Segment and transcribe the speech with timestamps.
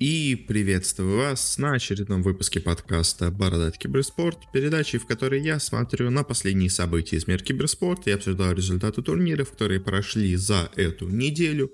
[0.00, 6.22] E Приветствую вас на очередном выпуске подкаста «Бородать киберспорт», передачи, в которой я смотрю на
[6.22, 11.72] последние события из мира киберспорта и обсуждаю результаты турниров, которые прошли за эту неделю.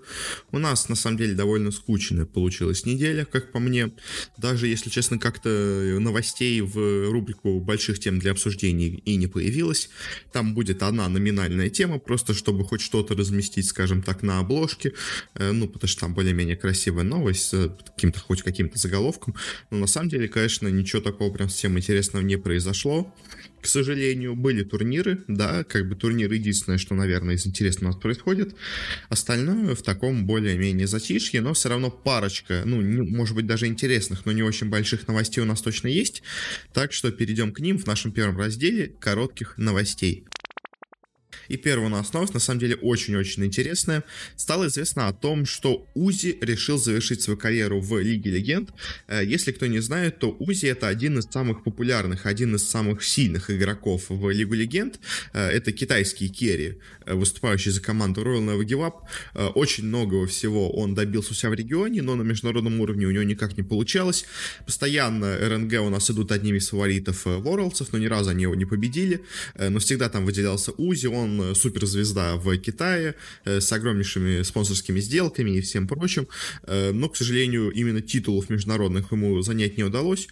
[0.53, 3.93] У нас, на самом деле, довольно скучная получилась неделя, как по мне.
[4.39, 5.49] Даже, если честно, как-то
[5.99, 9.91] новостей в рубрику больших тем для обсуждений и не появилось.
[10.33, 14.93] Там будет одна номинальная тема, просто чтобы хоть что-то разместить, скажем так, на обложке.
[15.35, 19.35] Э, ну, потому что там более-менее красивая новость с каким каким-то, хоть каким-то заголовком.
[19.71, 23.13] Но на самом деле, конечно, ничего такого прям совсем интересного не произошло.
[23.61, 28.03] К сожалению, были турниры, да, как бы турниры единственное, что, наверное, из интересного у нас
[28.03, 28.55] происходит.
[29.09, 34.27] Остальное в таком более-менее затишье, но все равно парочка, ну, не, может быть, даже интересных,
[34.27, 36.23] но не очень больших новостей у нас точно есть.
[36.75, 40.25] Так что перейдем к ним в нашем первом разделе коротких новостей.
[41.49, 44.05] И первая у нас новость, на самом деле, очень-очень интересная.
[44.37, 48.71] Стало известно о том, что Узи решил завершить свою карьеру в Лиге Легенд.
[49.09, 53.03] Э, если кто не знает, то Узи это один из самых популярных, один из самых
[53.05, 55.01] сильных игроков в Лигу Легенд.
[55.33, 59.53] Э, это китайский керри, э, выступающий за команду Royal Never Give Up.
[59.55, 63.25] Очень многого всего он добился у себя в регионе, но на международном уровне у него
[63.25, 64.25] никак не получалось.
[64.67, 68.65] Постоянно РНГ у нас идут одними из фаворитов Ворлдсов, но ни разу они его не
[68.65, 69.21] победили.
[69.59, 75.59] Но всегда там выделялся Узи, он э, суперзвезда в Китае э, с огромнейшими спонсорскими сделками
[75.59, 76.29] и всем прочим,
[76.65, 80.29] э, но, к сожалению, именно титулов международных ему занять не удалось.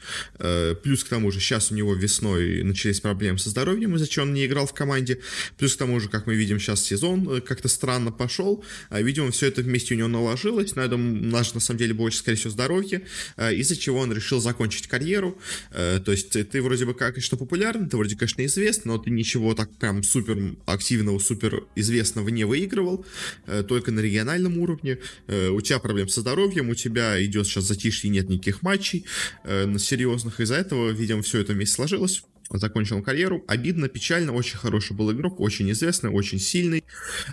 [0.83, 4.35] Плюс к тому же сейчас у него весной начались проблемы со здоровьем, из-за чего он
[4.35, 5.21] не играл в команде.
[5.59, 8.65] Плюс к тому же, как мы видим, сейчас сезон как-то странно пошел.
[8.91, 10.77] Видимо, все это вместе у него наложилось.
[10.77, 13.03] На этом наш, на самом деле, больше, скорее всего, здоровье,
[13.39, 15.39] из-за чего он решил закончить карьеру.
[15.71, 19.55] То есть ты вроде бы как, конечно, популярный, ты вроде, конечно, известный, но ты ничего
[19.55, 23.07] так прям супер активно активного, супер известного не выигрывал,
[23.47, 24.99] э, только на региональном уровне.
[25.27, 29.07] Э, у тебя проблем со здоровьем, у тебя идет сейчас затишье, нет никаких матчей
[29.45, 30.41] э, серьезных.
[30.41, 32.23] Из-за этого, видимо, все это вместе сложилось
[32.55, 33.43] закончил карьеру.
[33.49, 36.85] Обидно, печально, очень хороший был игрок, очень известный, очень сильный.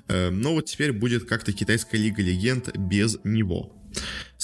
[0.08, 3.76] Но вот теперь будет как-то китайская лига легенд без него.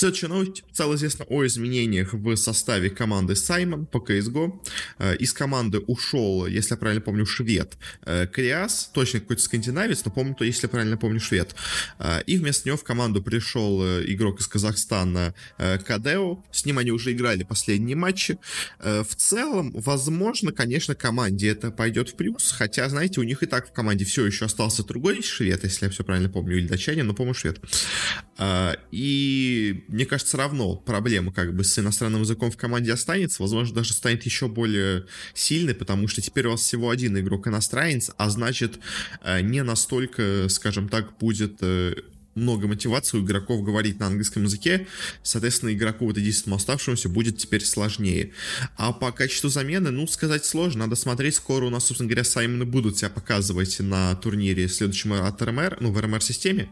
[0.06, 0.64] Следующая новость.
[0.72, 4.62] Стало известно о изменениях в составе команды Саймон по CSGO.
[5.00, 10.12] Э, из команды ушел, если я правильно помню, швед э, Криас, точно какой-то скандинавец, но
[10.12, 11.56] помню, то, если я правильно помню, швед.
[11.98, 16.44] Э, и вместо него в команду пришел игрок из Казахстана Кадео.
[16.52, 18.38] С ним они уже играли последние матчи.
[18.80, 23.70] В целом, возможно, конечно, команде это пойдет в плюс, хотя, знаете, у них и так
[23.70, 27.16] в команде все еще остался другой швед, если я все правильно помню, или датчанин, но,
[27.16, 27.60] по-моему, швед.
[28.92, 33.94] И мне кажется, равно проблема как бы с иностранным языком в команде останется, возможно, даже
[33.94, 38.78] станет еще более сильной, потому что теперь у вас всего один игрок иностранец, а значит,
[39.24, 41.96] э, не настолько, скажем так, будет э,
[42.36, 44.88] много мотивации у игроков говорить на английском языке,
[45.24, 48.32] соответственно, игроку вот единственному оставшемуся будет теперь сложнее.
[48.78, 52.66] А по качеству замены, ну, сказать сложно, надо смотреть, скоро у нас, собственно говоря, Саймоны
[52.66, 56.70] будут себя показывать на турнире следующем от РМР, ну, в РМР-системе,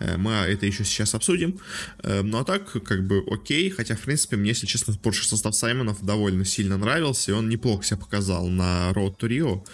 [0.00, 1.58] э, мы это еще сейчас обсудим,
[2.02, 5.54] э, ну, а так, как бы, окей, хотя, в принципе, мне, если честно, прошлый состав
[5.54, 9.66] Саймонов довольно сильно нравился, и он неплохо себя показал на Road to Rio,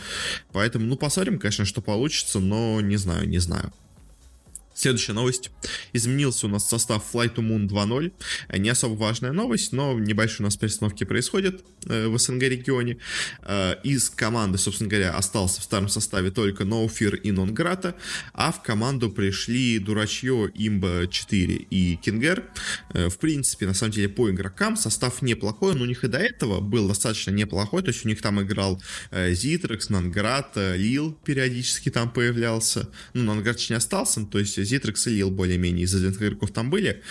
[0.53, 3.73] поэтому, ну, посмотрим, конечно, что получится, но не знаю, не знаю.
[4.83, 5.53] Следующая новость.
[5.93, 8.59] Изменился у нас состав Flight to Moon 2.0.
[8.59, 12.99] Не особо важная новость, но небольшие у нас перестановки происходят э, в СНГ регионе.
[13.43, 17.95] Э, из команды, собственно говоря, остался в старом составе только No Fear и Нонграта,
[18.33, 22.51] а в команду пришли Дурачье, Имба 4 и Кингер.
[22.93, 26.19] Э, в принципе, на самом деле, по игрокам состав неплохой, но у них и до
[26.19, 28.83] этого был достаточно неплохой, то есть у них там играл
[29.13, 32.89] Зитрекс, Нонград, Лил периодически там появлялся.
[33.15, 37.03] Ну, Нонград не остался, то есть Зитрекс и Лил более-менее из известных игроков там были,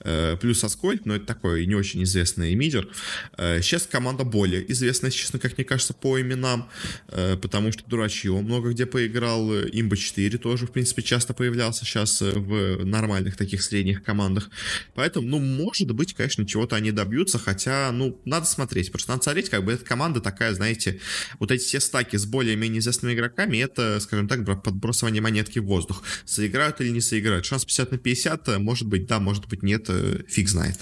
[0.00, 2.88] э, плюс Аскольд, но это такой не очень известный мидер.
[3.36, 6.70] Э, сейчас команда более известная, честно, как мне кажется, по именам,
[7.08, 12.20] э, потому что Дурачье много где поиграл, Имба 4 тоже, в принципе, часто появлялся сейчас
[12.20, 14.48] в нормальных таких средних командах.
[14.94, 18.90] Поэтому, ну, может быть, конечно, чего-то они добьются, хотя, ну, надо смотреть.
[18.90, 21.00] Просто надо смотреть, как бы эта команда такая, знаете,
[21.38, 26.02] вот эти все стаки с более-менее известными игроками, это, скажем так, подбросывание монетки в воздух.
[26.26, 27.44] Заиграют или не соиграют.
[27.44, 30.78] Шанс 50 на 50, э, может быть, да, может быть, нет, э, фиг знает.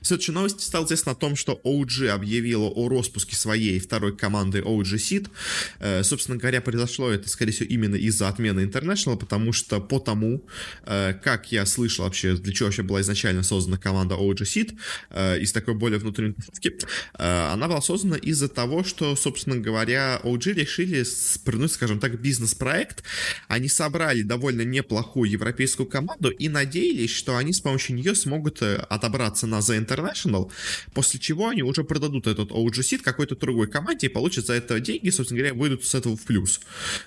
[0.00, 4.82] Следующая новость стала известна о том, что OG объявила о распуске своей второй команды OG
[4.82, 5.30] Seed.
[5.78, 10.44] Э, собственно говоря, произошло это, скорее всего, именно из-за отмены International, потому что по тому,
[10.84, 14.78] э, как я слышал вообще, для чего вообще была изначально создана команда OG Seed,
[15.10, 16.78] э, из такой более внутренней тусовки,
[17.14, 23.02] она была создана из-за того, что, собственно говоря, OG решили спрыгнуть, скажем так, бизнес-проект.
[23.48, 29.46] Они собрали довольно неплохую европейскую команду и надеялись, что они с помощью нее смогут отобраться
[29.46, 30.50] на The International,
[30.94, 35.10] после чего они уже продадут этот OG какой-то другой команде и получат за это деньги,
[35.10, 36.60] собственно говоря, выйдут с этого в плюс.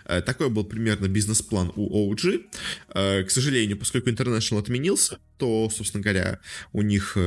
[0.06, 2.46] Э, такой был примерно бизнес-план у OG.
[2.94, 6.40] Э, к сожалению, поскольку International отменился, то, собственно говоря,
[6.74, 7.18] у них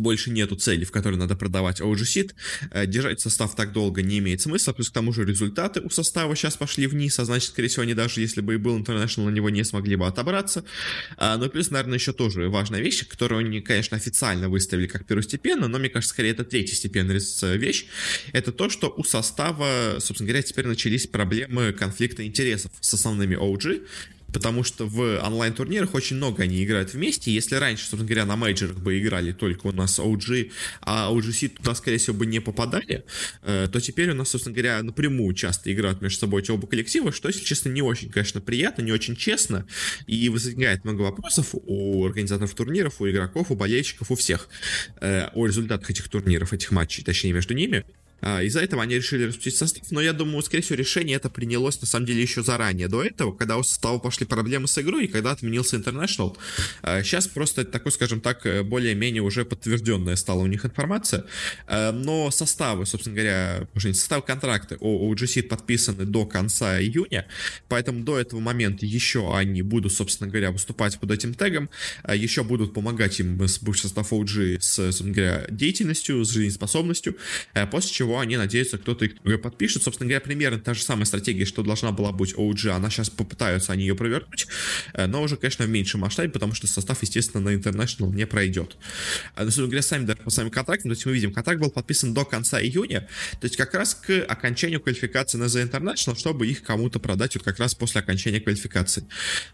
[0.00, 2.34] больше нету цели, в которой надо продавать OG Seed.
[2.70, 6.34] Э, держать состав так долго не имеет смысла, плюс к тому же результаты у состава
[6.36, 9.30] сейчас пошли вниз, а значит, скорее всего, они даже если бы и был International, на
[9.30, 10.64] него не смогли бы отобраться.
[11.16, 15.68] А, ну плюс, наверное, еще тоже важная вещь, которую они, конечно, официально выставили как первостепенно,
[15.68, 17.20] но мне кажется, скорее это третьестепенная
[17.56, 17.86] вещь,
[18.32, 23.86] это то, что у состава, собственно говоря, теперь начались проблемы конфликта интересов с основными OG,
[24.32, 27.32] потому что в онлайн-турнирах очень много они играют вместе.
[27.32, 31.74] Если раньше, собственно говоря, на мейджорах бы играли только у нас OG, а OGC туда,
[31.74, 33.04] скорее всего, бы не попадали,
[33.42, 37.12] э, то теперь у нас, собственно говоря, напрямую часто играют между собой эти оба коллектива,
[37.12, 39.66] что, если честно, не очень, конечно, приятно, не очень честно,
[40.06, 44.48] и возникает много вопросов у организаторов турниров, у игроков, у болельщиков, у всех
[45.00, 47.84] э, о результатах этих турниров, этих матчей, точнее, между ними.
[48.20, 51.80] А, из-за этого они решили распустить состав, но я думаю, скорее всего, решение это принялось
[51.80, 55.08] на самом деле еще заранее, до этого, когда у состава пошли проблемы с игрой и
[55.08, 56.36] когда отменился International.
[56.82, 61.24] Сейчас просто такой, скажем так, э, более-менее уже подтвержденная стала у них информация,
[61.66, 67.26] а, но составы, собственно говоря, уже не составы контракты у OGC подписаны до конца июня,
[67.68, 71.68] поэтому до этого момента еще они будут, собственно говоря, выступать под этим тегом,
[72.02, 77.16] а, еще будут помогать им с бывший состав OG с, собственно говоря, деятельностью, с жизнеспособностью,
[77.70, 79.82] после чего чего они надеются, кто-то их подпишет.
[79.82, 83.72] Собственно говоря, примерно та же самая стратегия, что должна была быть OG, она сейчас попытаются
[83.72, 84.46] они ее провернуть,
[84.94, 88.76] э, но уже, конечно, в меньшем масштабе, потому что состав, естественно, на International не пройдет.
[89.34, 91.70] А, но, собственно говоря, сами, да, по самим контрактам, то есть мы видим, контракт был
[91.70, 93.08] подписан до конца июня,
[93.40, 97.44] то есть как раз к окончанию квалификации на The International, чтобы их кому-то продать вот
[97.44, 99.04] как раз после окончания квалификации.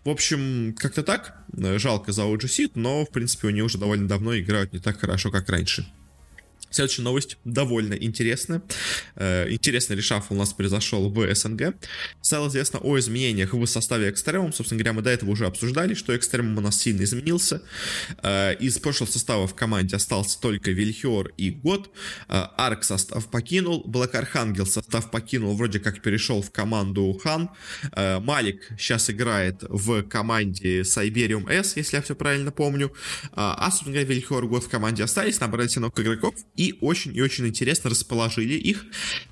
[0.04, 1.42] В общем, как-то так,
[1.78, 5.48] жалко за OG но, в принципе, они уже довольно давно играют не так хорошо, как
[5.48, 5.86] раньше.
[6.72, 8.62] Следующая новость довольно интересная.
[9.16, 11.74] Э, интересный решафл у нас произошел в СНГ.
[12.22, 14.54] Стало известно о изменениях в составе Экстремум.
[14.54, 17.62] Собственно говоря, мы до этого уже обсуждали, что Экстремум у нас сильно изменился.
[18.22, 21.90] Э, из прошлого состава в команде остался только Вильхиор и Год.
[22.28, 23.84] Э, Арк состав покинул.
[23.86, 27.50] Блэк Архангел состав покинул, вроде как перешел в команду Хан.
[27.94, 32.94] Малик сейчас играет в команде Сайбериум С, если я все правильно помню.
[33.32, 36.34] А, собственно говоря, Вильхиор и Год в команде остались, набрали новых игроков
[36.80, 38.84] очень и очень интересно расположили их,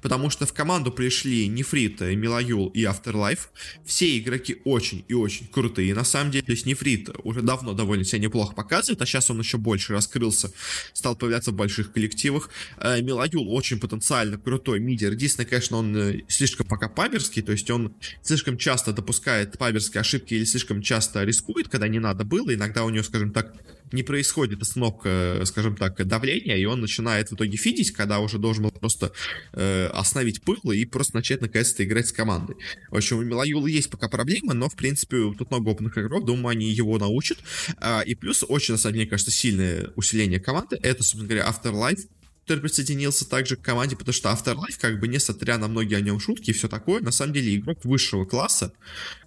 [0.02, 3.48] потому что в команду пришли Нефрит, Милаюл и Afterlife.
[3.84, 6.44] Все игроки очень и очень крутые, на самом деле.
[6.44, 10.52] То есть Нефрит уже давно довольно себя неплохо показывает, а сейчас он еще больше раскрылся,
[10.92, 12.50] стал появляться в больших коллективах.
[12.78, 15.12] Э, Милаюл очень потенциально крутой мидер.
[15.12, 20.34] Единственное, конечно, он э, слишком пока паберский, то есть он слишком часто допускает паберские ошибки
[20.34, 22.54] или слишком часто рискует, когда не надо было.
[22.54, 23.54] Иногда у него, скажем так,
[23.92, 28.64] не происходит остановка, скажем так, давления, и он начинает в итоге фидить, когда уже должен
[28.64, 29.12] был просто
[29.52, 32.56] э, остановить пыл и просто начать наконец-то играть с командой.
[32.90, 36.52] В общем, у Милаюла есть пока проблемы, но, в принципе, тут много опытных игроков, думаю,
[36.52, 37.38] они его научат.
[37.78, 41.48] А, и плюс, очень, на самом деле, мне кажется, сильное усиление команды, это, собственно говоря,
[41.48, 42.06] Afterlife,
[42.50, 46.18] который присоединился также к команде, потому что Afterlife, как бы несмотря на многие о нем
[46.18, 48.72] шутки и все такое, на самом деле игрок высшего класса,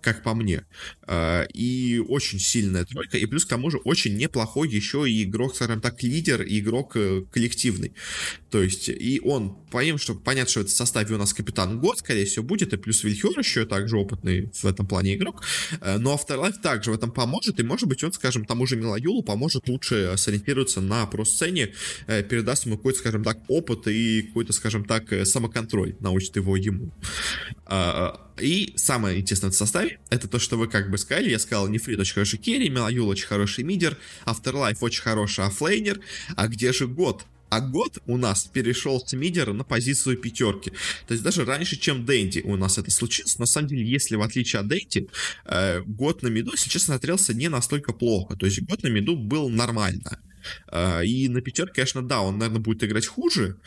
[0.02, 0.66] как по мне,
[1.04, 5.56] а, и очень сильная тройка, и плюс к тому же очень неплохой еще и игрок,
[5.56, 7.94] скажем так, лидер и игрок э, коллективный.
[8.52, 12.26] То есть, и он, помимо, что понятно, что в составе у нас капитан Год, скорее
[12.26, 15.44] всего, будет, и плюс Вильхер еще также опытный в этом плане игрок,
[15.80, 19.18] э, но Afterlife также в этом поможет, и может быть он, скажем, тому же Mellojul
[19.18, 21.74] у поможет лучше сориентироваться на про-сцене,
[22.08, 26.36] э, передаст ему какой-то, скажем, скажем так, опыт и какой-то, скажем так, э, самоконтроль научит
[26.36, 26.92] его ему.
[27.66, 31.68] А, и самое интересное в составе, это то, что вы как бы сказали, я сказал,
[31.68, 36.00] Nefrit очень хороший carry, Mellojul очень хороший мидер, Afterlife очень хороший offlaner,
[36.36, 37.26] а где же GoD?
[37.50, 40.72] А GoD у нас перешел с мидера на позицию пятерки.
[41.08, 43.38] То есть даже раньше, чем Дэнди у нас это случилось.
[43.38, 45.08] На самом деле, если в отличие от Дэнди,
[45.46, 48.36] э, год на миду, сейчас смотрелся не настолько плохо.
[48.36, 50.18] То есть год на миду был нормально.
[50.68, 53.58] А, и на пятерке, конечно, да, он, наверное, будет играть хуже,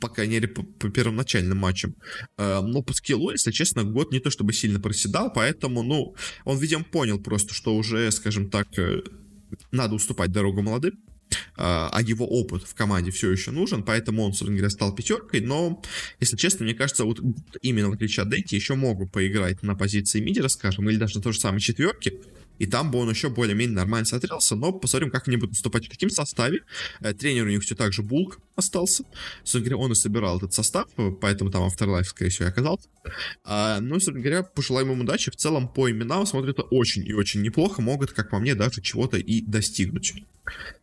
[0.00, 1.94] по крайней мере, по, по первоначальным матчам.
[2.36, 6.14] А, но по скиллу, если честно, год не то чтобы сильно проседал, поэтому, ну,
[6.44, 9.02] он, видимо, понял просто, что уже, скажем так, э,
[9.70, 10.98] надо уступать дорогу молодым,
[11.56, 15.40] а, а его опыт в команде все еще нужен, поэтому он, собственно говоря, стал пятеркой,
[15.40, 15.82] но,
[16.20, 17.20] если честно, мне кажется, вот
[17.62, 21.22] именно в отличие от Дейти, еще могут поиграть на позиции мидера, скажем, или даже на
[21.22, 22.20] той же самой четверке,
[22.58, 25.90] и там бы он еще более-менее нормально смотрелся, но посмотрим, как они будут выступать в
[25.90, 26.60] каком составе.
[27.00, 29.04] Э, тренер у них все так же Булк остался.
[29.38, 30.88] Собственно говоря, он и собирал этот состав,
[31.20, 32.88] поэтому там Afterlife, скорее всего, и оказался.
[33.44, 35.30] А, ну, собственно говоря, пожелаем им удачи.
[35.30, 37.82] В целом, по именам смотрится очень и очень неплохо.
[37.82, 40.14] Могут, как по мне, даже чего-то и достигнуть.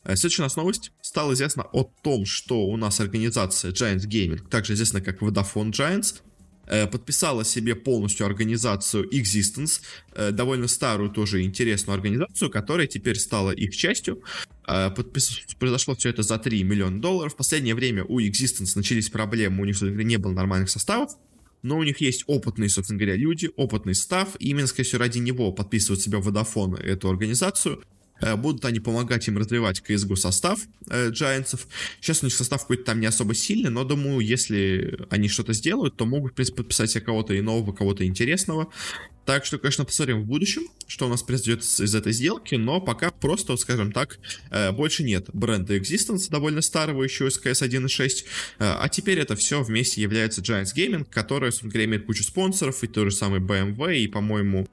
[0.03, 0.91] Э, следующая у нас новость.
[1.01, 6.15] Стало известно о том, что у нас организация Giants Gaming, также известна как Vodafone Giants,
[6.15, 6.32] э,
[6.87, 9.81] подписала себе полностью организацию Existence,
[10.13, 14.23] э, довольно старую тоже интересную организацию, которая теперь стала их частью.
[14.67, 15.41] Э, подпис...
[15.59, 17.33] Произошло все это за 3 миллиона долларов.
[17.33, 21.17] В последнее время у Existence начались проблемы, у них, собственно не было нормальных составов
[21.63, 25.19] но у них есть опытные, собственно говоря, люди, опытный став, и именно, скорее всего, ради
[25.19, 28.02] него подписывают себя Vodafone, эту организацию, э,
[28.37, 31.11] Будут они помогать им развивать CSGO состав э.
[31.13, 35.97] Сейчас у них состав какой-то там не особо сильный, но думаю, если они что-то сделают,
[35.97, 38.69] то могут, в принципе, подписать себе кого-то иного, кого-то интересного.
[39.25, 43.09] Так что, конечно, посмотрим в будущем, что у нас произойдет из этой сделки, но пока
[43.09, 44.19] просто, скажем так,
[44.51, 48.25] э, больше нет бренда Existence, довольно старого еще из CS 1.6, э,
[48.59, 53.11] а теперь это все вместе является Giants Gaming, который, собственно имеет кучу спонсоров, и тот
[53.11, 54.67] же самый BMW, и, по-моему,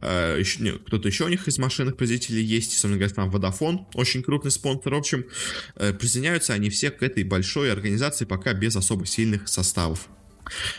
[0.00, 3.86] Uh, еще, не, кто-то еще у них из машинных производителей есть, собственно говоря, там Vodafone,
[3.94, 4.94] очень крупный спонсор.
[4.94, 5.26] В общем,
[5.74, 10.08] uh, присоединяются они все к этой большой организации пока без особо сильных составов.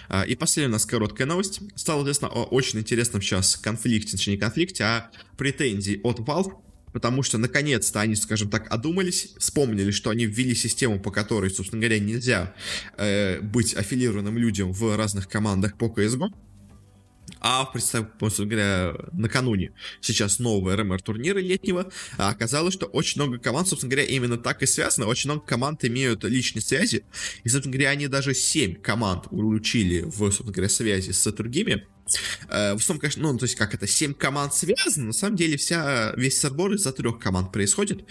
[0.08, 1.62] А, и последняя у нас короткая новость.
[1.76, 6.54] Стало известно о очень интересном сейчас конфликте, точнее не конфликте, а претензии от Valve
[6.92, 11.82] потому что наконец-то они, скажем так, одумались, вспомнили, что они ввели систему, по которой, собственно
[11.82, 12.56] говоря, нельзя
[12.98, 16.30] э, быть аффилированным людям в разных командах по CSGO.
[17.42, 23.68] А, представь, говоря, накануне сейчас нового РМР турнира летнего, а оказалось, что очень много команд,
[23.68, 25.08] собственно говоря, именно так и связано.
[25.08, 27.04] Очень много команд имеют личные связи.
[27.44, 31.86] И, собственно говоря, они даже 7 команд улучили в, собственно говоря, связи с другими.
[32.50, 35.58] Э, в основном, конечно, ну, то есть, как это, 7 команд связаны, на самом деле
[35.58, 38.06] вся, весь сорбор из-за трех команд происходит.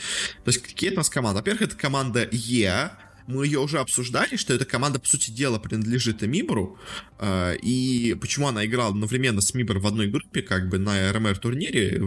[0.45, 1.39] То есть, какие это у нас команды?
[1.39, 2.91] Во-первых, это команда Е,
[3.29, 6.79] мы ее уже обсуждали, что эта команда, по сути дела, принадлежит Мибору,
[7.19, 12.03] э, и почему она играла одновременно с Мибор в одной группе, как бы на РМР-турнире,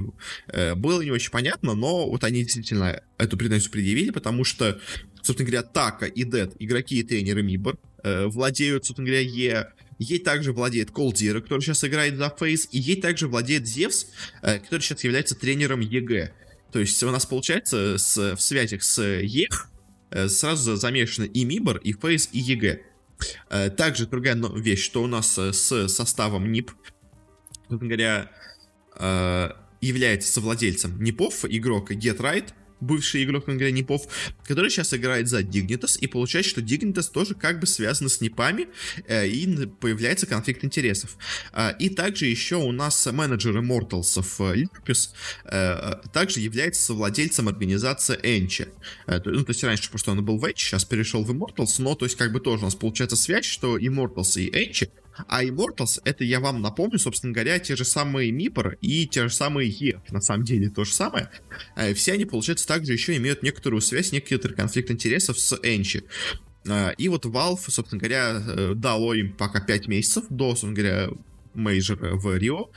[0.48, 4.82] э, было не очень понятно, но вот они действительно эту претензию предъявили, потому что,
[5.22, 9.68] собственно говоря, Така и dead, игроки и тренеры MIBR, э, владеют, собственно говоря, Yeah,
[10.00, 14.08] Yeah также владеет coldzera, который сейчас играет за FaZe, и Yeah также владеет Зевс,
[14.42, 16.34] э, который сейчас является тренером EG.
[16.72, 19.70] То есть у нас получается с, в связях с ЕХ
[20.28, 22.82] сразу замешаны и MIBR, и FaZe, и EG.
[23.50, 26.72] Э, также другая вещь, что у нас э, с составом NIP,
[27.70, 28.32] говоря,
[29.80, 32.50] является совладельцем NIP ов игрок Get Right,
[32.82, 34.08] бывший игрок Ангря Непов,
[34.44, 38.68] который сейчас играет за Dignitas, и получается, что Dignitas тоже как бы связано с Непами,
[39.08, 41.18] э, и появляется конфликт интересов.
[41.54, 45.14] Э, и также еще у нас менеджер Immortals Липис
[45.46, 48.68] э, также является владельцем организации Энчи.
[49.08, 51.96] Э, ну, то есть раньше просто он был в Edge, сейчас перешел в Immortals, но
[51.96, 54.90] то есть как бы тоже у нас получается связь, что Immortals и Энчи
[55.28, 59.34] а Immortals, это я вам напомню, собственно говоря, те же самые Мипор и те же
[59.34, 61.30] самые Е, на самом деле то же самое.
[61.76, 66.04] Э, все они, получается, также еще имеют некоторую связь, некоторый конфликт интересов с Энчи.
[66.66, 71.10] Э, и вот Valve, собственно говоря, э, дало им пока 5 месяцев до, собственно говоря,
[71.54, 72.70] мейджор в Рио,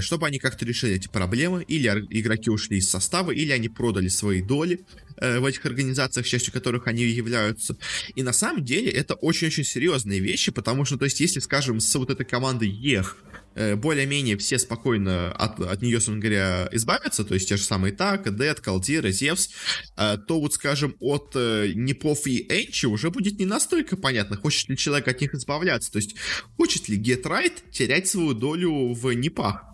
[0.00, 4.42] чтобы они как-то решили эти проблемы, или игроки ушли из состава, или они продали свои
[4.42, 4.80] доли
[5.16, 7.76] э, в этих организациях, частью которых они являются.
[8.14, 11.94] И на самом деле это очень-очень серьезные вещи, потому что, то есть, если, скажем, с
[11.94, 17.34] вот этой командой ЕХ Э, более-менее все спокойно от, от нее, собственно говоря, избавятся, то
[17.34, 19.50] есть те же самые TACO, dead, coldzera, zews,
[19.96, 24.68] э, то вот, скажем, от э, Непов и Энчи уже будет не настолько понятно, хочет
[24.68, 26.16] ли человек от них избавляться, то есть
[26.56, 29.64] хочет ли Right терять свою долю в Непах.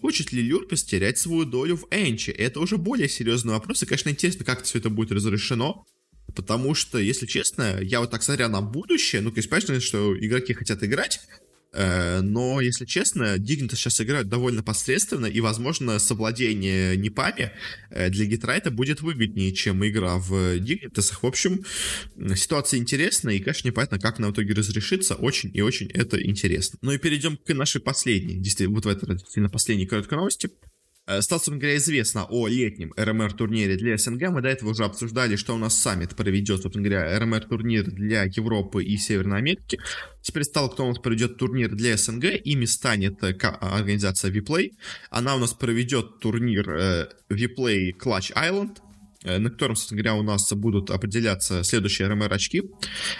[0.00, 2.30] Хочет ли Люрпис терять свою долю в Энчи?
[2.30, 5.84] Это уже более серьезный вопрос, и, конечно, интересно, как все это будет разрешено.
[6.34, 10.82] Потому что, если честно, я вот так смотря на будущее, ну, конечно, что игроки хотят
[10.82, 17.52] играть, Э, но, если честно, Дигнита сейчас играют довольно посредственно, и, возможно, совладение Непами
[17.90, 21.22] э, для Гитрайта будет выгоднее, чем игра в Дигнитасах.
[21.22, 21.64] В общем,
[22.34, 25.14] ситуация интересная, и, конечно, непонятно, как она в итоге разрешится.
[25.14, 26.78] Очень и очень это интересно.
[26.82, 30.50] Ну и перейдем к нашей последней, действительно, вот в этой действительно последней короткой новости.
[31.08, 34.28] Э, стало, собственно говоря, известно о летнем РМР-турнире для СНГ.
[34.28, 38.84] Мы до этого уже обсуждали, что у нас саммит проведет, собственно говоря, РМР-турнир для Европы
[38.84, 39.80] и Северной Америки.
[40.20, 42.24] Теперь стало, кто у нас проведет турнир для СНГ.
[42.44, 44.72] Ими станет э, организация WePlay.
[45.08, 48.87] Она у нас проведет турнир э, WePlay Clutch Island Э,
[49.24, 52.62] на котором, собственно говоря, у нас будут определяться следующие RMR-очки.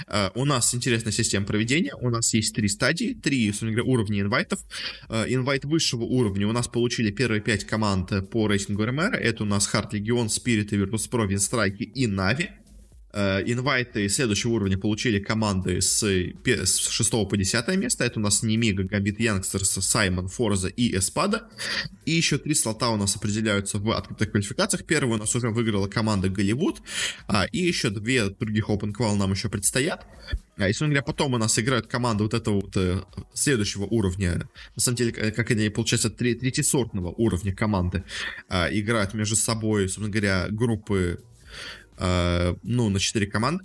[0.07, 1.95] Э, у нас интересная система проведения.
[2.01, 4.61] У нас есть три стадии, три, собственно говоря, уровня инвайтов.
[5.09, 9.15] Э, инвайт высшего уровня у нас получили первые пять команд по рейтингу RMR.
[9.15, 12.51] Это у нас HardLegion, Spirit, Virtus.pro, Winstrike и и Navi.
[13.11, 18.05] Э, инвайты следующего уровня получили команды с, с 6 по 10 место.
[18.05, 21.49] Это у нас Nemiga, Gambit Youngsters, Syman, forZe и Espada.
[22.05, 24.85] И еще три слота у нас определяются в открытых квалификациях.
[24.85, 26.83] Первую у нас уже выиграла команда Голливуд.
[27.27, 30.07] А, и еще две других Open Qual нам еще предстоят.
[30.59, 34.83] А если говоря, потом у нас играют команды вот этого вот э, следующего уровня, на
[34.83, 38.05] самом деле, как они, получается, тре- третьесортного уровня команды,
[38.49, 41.21] а, играют между собой, собственно говоря, группы
[41.99, 43.65] Э, ну, на 4 команды.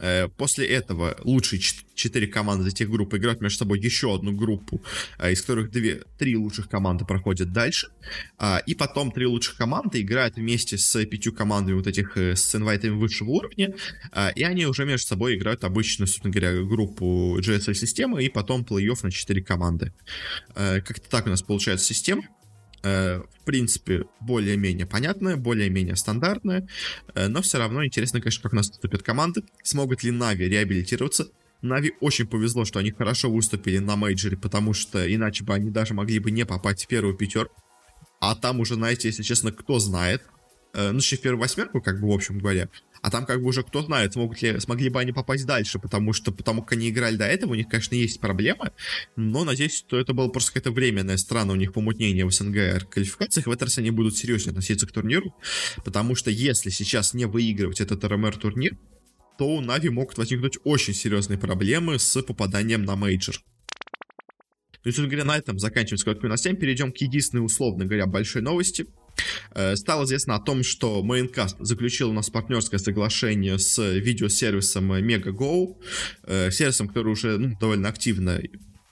[0.00, 4.82] Э, после этого лучшие 4 команды этих групп играют между собой еще одну группу,
[5.18, 7.88] э, из которых 2, 3 лучших команды проходят дальше.
[8.66, 13.30] И потом 3 лучших команды играют вместе с 5 командами вот этих с инвайтами высшего
[13.30, 13.74] уровня.
[14.36, 19.10] И они уже между собой играют обычную, собственно говоря, группу GSL-системы и потом плей-офф на
[19.10, 19.92] 4 команды.
[20.54, 22.22] Как-то так у нас получается система.
[22.88, 26.68] Э, в принципе, более-менее понятная, более-менее стандартная,
[27.14, 31.28] э, но все равно интересно, конечно, как у нас выступят команды, смогут ли Нави реабилитироваться.
[31.62, 35.94] Нави очень повезло, что они хорошо выступили на мейджоре, потому что иначе бы они даже
[35.94, 37.56] могли бы не попасть в первую пятерку.
[38.20, 40.22] А там уже, знаете, если честно, кто знает,
[40.74, 42.68] э, ну, в первую восьмерку, как бы, в общем говоря,
[43.02, 46.12] а там как бы уже кто знает, смогут ли, смогли бы они попасть дальше, потому
[46.12, 48.72] что потому как они играли до этого, у них, конечно, есть проблемы,
[49.16, 53.46] но надеюсь, что это было просто какая-то временная страна у них помутнение в СНГ квалификациях,
[53.46, 55.34] в этот раз они будут серьезнее относиться к турниру,
[55.84, 58.76] потому что если сейчас не выигрывать этот РМР турнир,
[59.38, 63.36] то у Navi могут возникнуть очень серьезные проблемы с попаданием на мейджор.
[64.82, 68.42] То есть, говоря, на этом заканчиваем с короткими новостями, перейдем к единственной, условно говоря, большой
[68.42, 68.86] новости—
[69.74, 75.76] стало известно о том, что Maincast заключил у нас партнерское соглашение с видеосервисом Megogo,
[76.24, 78.40] э, сервисом, который уже ну, довольно активно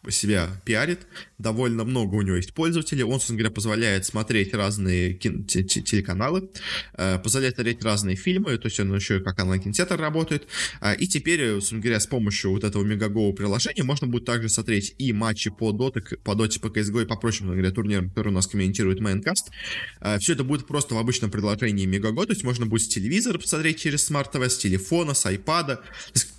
[0.08, 1.00] себя пиарит,
[1.38, 6.48] довольно много у него есть пользователей, он, собственно говоря, позволяет смотреть разные телеканалы,
[6.94, 10.46] э, позволяет смотреть разные фильмы, то есть он еще как онлайн-кинотеатр работает,
[10.80, 14.94] а, и теперь, собственно говоря, с помощью вот этого Мегаго приложения можно будет также смотреть
[14.98, 18.34] и матчи по Dota, по Dota, по CSGO и по прочим, говоря, турнирам, которые у
[18.34, 19.50] нас комментирует Майнкаст.
[20.00, 23.38] А, Все это будет просто в обычном приложении Мегаго, то есть можно будет с телевизора
[23.38, 25.80] посмотреть через Smart TV, с телефона, с iPad.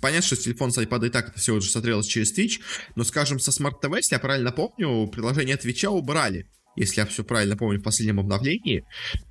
[0.00, 2.60] Понятно, что с телефона, с iPad и так это все уже смотрелось через Twitch,
[2.96, 7.24] но, скажем, со Smart TV, если я правильно помню, приложение Твича убрали если я все
[7.24, 8.84] правильно помню, в последнем обновлении.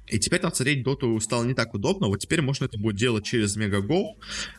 [0.07, 2.07] И теперь там смотреть доту стало не так удобно.
[2.07, 4.15] Вот теперь можно это будет делать через Мегаго.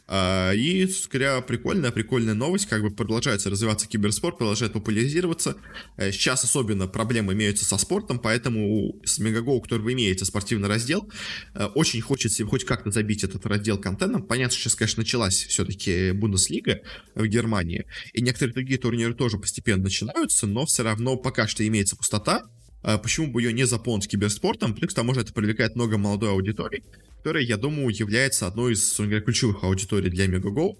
[0.07, 2.67] А, и, скорее, прикольная, прикольная новость.
[2.67, 5.57] Как бы продолжается развиваться киберспорт, продолжает популяризироваться.
[5.97, 11.11] Э, сейчас особенно проблемы имеются со спортом, поэтому с Мегаго, который вы имеете спортивный раздел,
[11.55, 14.23] э, очень хочется хоть как-то забить этот раздел контентом.
[14.23, 16.81] Понятно, сейчас, конечно, началась все-таки Бундеслига
[17.15, 21.97] в Германии, и некоторые другие турниры тоже постепенно начинаются, но все равно пока что имеется
[21.97, 22.43] пустота.
[22.83, 24.75] А почему бы ее не заполнить киберспортом?
[24.75, 26.85] Плюс к тому же это привлекает много молодой аудитории,
[27.19, 30.77] которая, я думаю, является одной из говоря, ключевых аудиторий для Megago.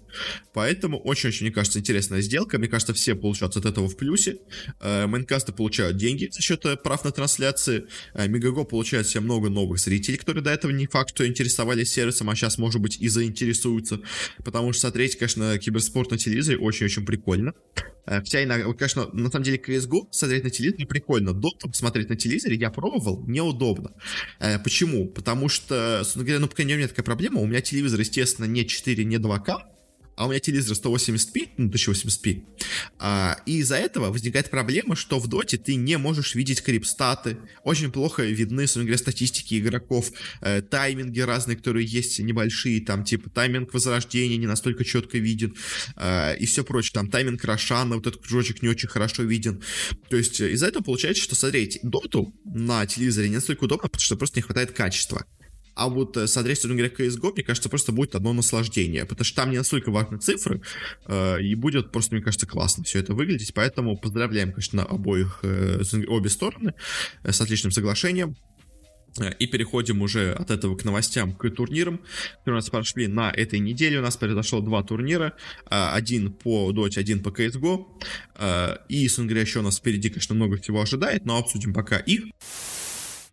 [0.53, 2.57] Поэтому очень-очень, мне кажется, интересная сделка.
[2.57, 4.39] Мне кажется, все получают от этого в плюсе.
[4.79, 7.85] Э, Майнкасты получают деньги за счет э, прав на трансляции.
[8.13, 12.35] Megago получает себе много новых зрителей, которые до этого не факт, что интересовались сервисом, а
[12.35, 14.01] сейчас, может быть, и заинтересуются.
[14.43, 17.53] Потому что смотреть, конечно, киберспорт на телевизоре очень-очень прикольно.
[18.09, 18.39] Э, хотя
[18.73, 21.29] конечно, на самом деле CSGO смотреть на телевизоре прикольно.
[21.29, 23.91] Dota смотреть на телевизоре я пробовал, неудобно.
[24.39, 25.07] Э, почему?
[25.07, 26.03] Потому что,
[26.37, 27.41] ну, по крайней мере, у меня такая проблема.
[27.41, 29.63] У меня телевизор, естественно, не 4, не 2К
[30.19, 32.43] а у меня телевизор 180p, ну, 1080p,
[32.99, 37.89] а, и из-за этого возникает проблема, что в доте ты не можешь видеть крипстаты, очень
[37.89, 40.11] плохо видны, собственно говоря, статистики игроков,
[40.41, 45.55] э, тайминги разные, которые есть небольшие, там, типа, тайминг возрождения не настолько четко виден,
[45.95, 49.63] э, и все прочее, там, тайминг Рошана, вот этот кружочек не очень хорошо виден,
[50.09, 54.17] то есть из-за этого получается, что смотреть доту на телевизоре не настолько удобно, потому что
[54.17, 55.25] просто не хватает качества.
[55.79, 59.37] А вот э, смотреть, собственно говоря, CSGO, мне кажется, просто будет одно наслаждение, потому что
[59.37, 60.61] там не настолько важны цифры,
[61.07, 65.81] э, и будет просто, мне кажется, классно все это выглядеть, поэтому поздравляем, конечно, обоих, э,
[66.07, 66.73] обе стороны
[67.23, 68.35] э, с отличным соглашением.
[69.21, 72.01] Э, и переходим уже от этого к новостям, к турнирам,
[72.39, 73.99] которые у нас прошли на этой неделе.
[73.99, 75.31] У нас произошло два турнира.
[75.71, 77.85] Э, один по Dota, один по CSGO.
[78.89, 82.25] И, собственно еще у нас впереди, конечно, много всего ожидает, но обсудим пока их.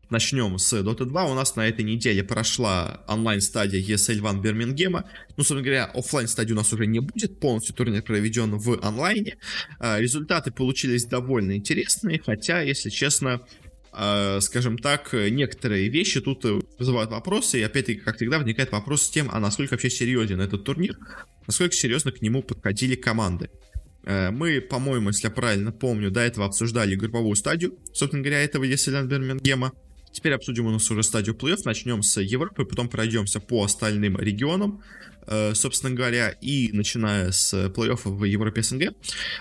[0.08, 1.24] Начнем с Dota 2.
[1.24, 5.10] У нас на этой неделе прошла онлайн-стадия ESL One Бирмингема.
[5.30, 7.40] Ну, собственно говоря, офлайн стадии у нас уже не будет.
[7.40, 9.36] Полностью турнир проведен в онлайне.
[9.80, 13.40] А, результаты получились довольно интересные, хотя, если честно,
[13.90, 16.44] а, скажем так, некоторые вещи тут
[16.78, 20.62] вызывают вопросы, и опять-таки, как всегда, возникает вопрос с тем, а насколько вообще серьезен этот
[20.62, 20.96] турнир,
[21.48, 23.50] насколько серьезно к нему подходили команды.
[24.04, 28.62] А, мы, по-моему, если я правильно помню, до этого обсуждали групповую стадию, собственно говоря, этого
[28.62, 29.72] Еселян Бирмингема.
[30.16, 31.60] Теперь обсудим у нас уже стадию плей-офф.
[31.66, 34.82] Начнем с Европы, потом пройдемся по остальным регионам.
[35.26, 38.94] Э, собственно говоря, и начиная с плей-оффа в Европе СНГ,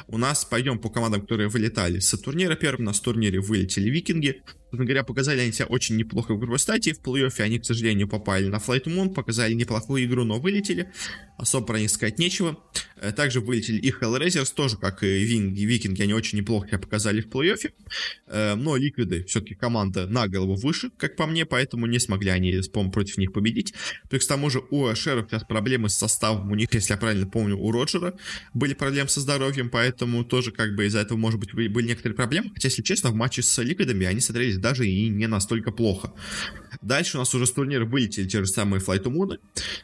[0.09, 2.55] у нас пойдем по командам, которые вылетали с турнира.
[2.55, 6.37] Первым у нас в турнире вылетели Викинги, Собственно говоря, показали они себя очень неплохо в
[6.37, 6.91] групповой стадии.
[6.91, 10.91] В плей-оффе они, к сожалению, попали на Flight Moon, показали неплохую игру, но вылетели.
[11.37, 12.57] Особо про них сказать нечего.
[12.97, 17.21] Э, также вылетели и Hellraisers, тоже как и Винги, Викинги, они очень неплохо себя показали
[17.21, 17.71] в плей-оффе.
[18.27, 22.61] Э, но Ликвиды все-таки команда на голову выше, как по мне, поэтому не смогли они,
[22.91, 23.73] против них победить.
[24.09, 26.51] Плюс к тому же у Шеров сейчас проблемы с составом.
[26.51, 28.13] У них, если я правильно помню, у Роджера
[28.53, 32.51] были проблемы со здоровьем, поэтому тоже как бы из-за этого, может быть, были некоторые проблемы.
[32.53, 36.13] Хотя, если честно, в матче с Ликвидами они смотрелись даже и не настолько плохо.
[36.81, 39.39] Дальше у нас уже с турнира вылетели те же самые Flight Moon,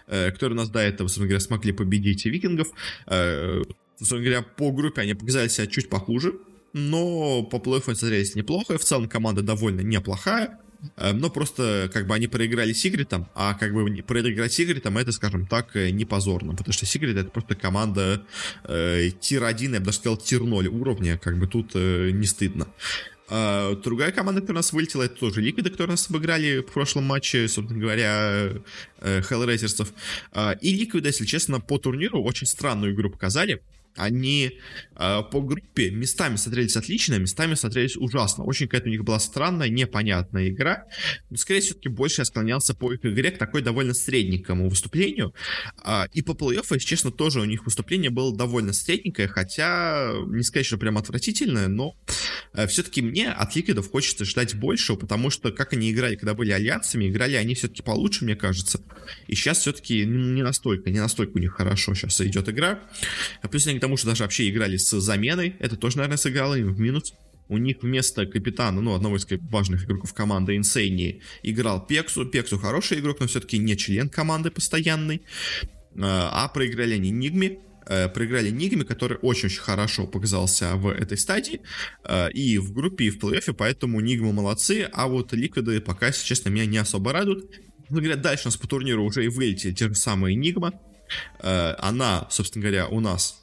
[0.07, 2.67] э, которые у нас до этого, собственно говоря, смогли победить викингов.
[3.07, 3.61] Э,
[3.97, 6.33] собственно говоря, по группе они показали себя чуть похуже,
[6.73, 8.77] но по плей-оффу смотрелись неплохо.
[8.77, 10.59] В целом команда довольно неплохая.
[10.97, 15.45] Э, но просто как бы они проиграли Сигритом, а как бы проиграть Сигритом это, скажем
[15.45, 18.23] так, не позорно, потому что Сигрит это просто команда
[18.65, 22.67] э, tier-1, я бы даже сказал tier-0 уровня, как бы тут э, не стыдно.
[23.33, 26.63] А, другая команда, которая у нас вылетела, это тоже Liquid ы, которые нас обыграли в
[26.63, 28.49] прошлом матче, собственно говоря,
[28.99, 29.87] э, HellRaisers ов.
[30.33, 33.61] А, и Liquid ы, если честно, по турниру очень странную игру показали.
[33.95, 34.59] Они
[34.95, 38.43] э, по группе местами смотрелись отлично, местами смотрелись ужасно.
[38.43, 40.85] Очень какая-то у них была странная, непонятная игра.
[41.29, 45.33] Но, скорее, все-таки больше я склонялся по их игре к такой довольно средненькому выступлению.
[45.83, 50.43] Э, и по плей-оффу, если честно, тоже у них выступление было довольно средненькое, хотя не
[50.43, 51.95] сказать, что прям отвратительное, но
[52.53, 56.51] э, все-таки мне от Ликвидов хочется ждать большего, потому что как они играли, когда были
[56.51, 58.81] альянсами, играли они все-таки получше, мне кажется.
[59.27, 62.79] И сейчас все-таки не настолько, не настолько у них хорошо сейчас идет игра.
[63.49, 65.55] Плюс они тому, что даже вообще играли с заменой.
[65.59, 67.13] Это тоже, наверное, сыграло им в минус.
[67.49, 72.25] У них вместо капитана, ну, одного из важных игроков команды Инсейни, играл Пексу.
[72.25, 75.23] Пексу хороший игрок, но все-таки не член команды постоянный.
[75.99, 81.61] А, а проиграли они Нигме, э, проиграли Нигме, который очень-очень хорошо показался в этой стадии,
[82.05, 86.25] э, и в группе, и в плей-оффе, поэтому Нигма молодцы, а вот Ликвиды пока, если
[86.25, 87.51] честно, меня не особо радуют.
[87.89, 90.71] Ну, говорят, дальше у нас по турниру уже и вылетели те же самые Нигма.
[91.41, 93.40] Э, она, собственно говоря, у нас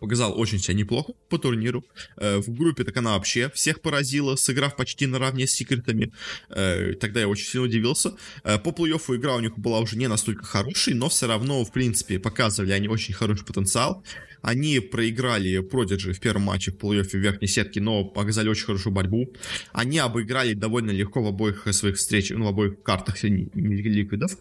[0.00, 1.84] показал очень себя неплохо по турниру.
[2.16, 6.12] Э, в группе так она вообще всех поразила, сыграв почти наравне с секретами.
[6.50, 8.12] Э, тогда я очень сильно удивился.
[8.42, 12.18] По плей-оффу игра у них была уже не настолько хорошей, но все равно, в принципе,
[12.18, 14.04] показывали они очень хороший потенциал.
[14.42, 18.92] Они проиграли Продиджи в первом матче в плей-оффе в верхней сетке, но показали очень хорошую
[18.92, 19.32] борьбу.
[19.72, 24.36] Они обыграли довольно легко в обоих своих встречах, ну, в обоих картах ликвидов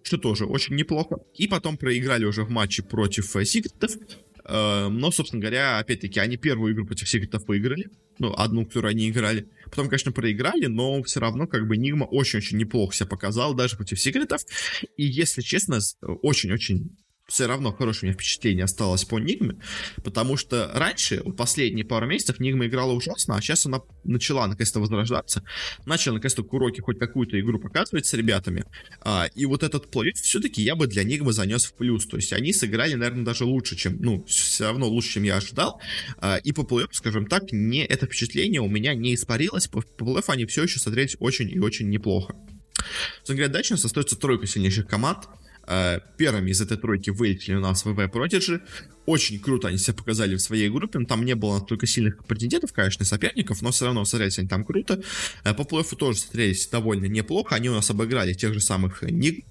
[0.00, 1.18] что тоже очень неплохо.
[1.34, 6.72] И потом проиграли уже в матче против секретов, Э, но, собственно говоря, опять-таки, они первую
[6.74, 7.90] игру против секретов выиграли.
[8.18, 9.48] Ну, одну, которую они играли.
[9.66, 14.00] Потом, конечно, проиграли, но все равно, как бы, Нигма очень-очень неплохо себя показал, даже против
[14.00, 14.42] секретов.
[14.96, 16.96] И, если честно, очень-очень
[17.28, 19.56] все равно хорошее у меня впечатление осталось по Нигме,
[20.02, 24.80] потому что раньше, вот последние пару месяцев, Нигма играла ужасно, а сейчас она начала наконец-то
[24.80, 25.44] возрождаться,
[25.84, 28.64] начала наконец-то к уроке хоть какую-то игру показывать с ребятами,
[29.02, 32.32] а, и вот этот плей все-таки я бы для Нигмы занес в плюс, то есть
[32.32, 35.82] они сыграли, наверное, даже лучше, чем, ну, все равно лучше, чем я ожидал,
[36.16, 40.04] а, и по плей скажем так, не это впечатление у меня не испарилось, по, по
[40.06, 42.34] плей они все еще смотрелись очень и очень неплохо.
[43.28, 45.28] У нас остается тройка сильнейших команд,
[46.16, 48.60] первыми из этой тройки вылетели у нас VP Prodigy.
[49.08, 51.02] Очень круто они себя показали в своей группе.
[51.06, 55.00] Там не было настолько сильных претендентов, конечно, соперников, но все равно смотрелись они там круто.
[55.44, 57.54] Э, по плей тоже смотрелись довольно неплохо.
[57.54, 59.46] Они у нас обыграли тех же самых Ник.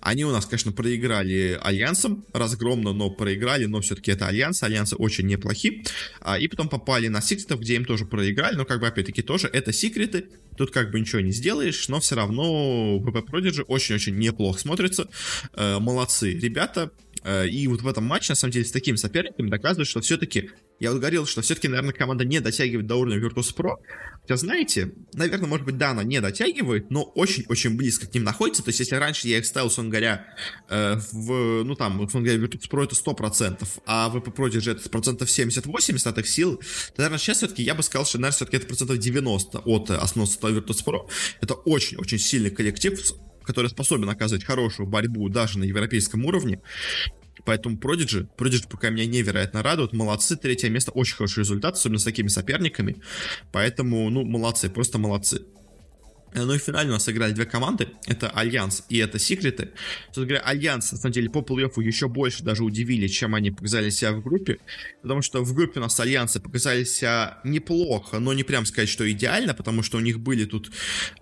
[0.00, 4.64] Они у нас, конечно, проиграли Альянсом разгромно, но проиграли, но все-таки это Alliance.
[4.64, 5.84] Alliance ы очень неплохи.
[6.20, 9.46] А, и потом попали на Сиксетов, где им тоже проиграли, но как бы опять-таки тоже
[9.52, 10.30] это секреты.
[10.56, 15.08] Тут как бы ничего не сделаешь, но все равно VP Prodigy очень-очень неплохо смотрится.
[15.52, 16.90] Э, молодцы ребята.
[17.26, 20.50] Э, и вот в этом матче, на самом деле, с таким соперником доказывают, что все-таки,
[20.78, 23.78] я вот говорил, что все-таки, наверное, команда не дотягивает до уровня Virtus.pro.
[24.22, 28.62] Хотя, знаете, наверное, может быть, да, она не дотягивает, но очень-очень близко к ним находится.
[28.62, 30.24] То есть, если раньше я их ставил, условно говоря,
[30.68, 36.08] э, в, ну там, условно говоря, Virtus.pro это 100%, а VP Prodigy это процентов 70-80
[36.08, 36.62] от их сил, то,
[36.98, 40.52] наверное, сейчас все-таки я бы сказал, что, наверное, все-таки это процентов 90 от основного состава
[40.52, 41.08] Virtus.pro.
[41.40, 43.00] Это очень-очень сильный коллектив,
[43.46, 46.60] который способен оказывать хорошую борьбу даже на европейском уровне.
[47.44, 49.92] Поэтому Prodigy, Prodigy пока меня невероятно радует.
[49.92, 52.96] Молодцы, третье место, очень хороший результат, особенно с такими соперниками.
[53.52, 55.42] Поэтому, ну, молодцы, просто молодцы.
[56.34, 57.88] Ну и финально у нас сыграли две команды.
[58.06, 59.70] Это Альянс и это Секреты.
[60.06, 63.90] Собственно говоря, Альянс, на самом деле, по плей-оффу еще больше даже удивили, чем они показали
[63.90, 64.58] себя в группе.
[65.02, 69.10] Потому что в группе у нас Альянсы показали себя неплохо, но не прям сказать, что
[69.10, 70.70] идеально, потому что у них были тут,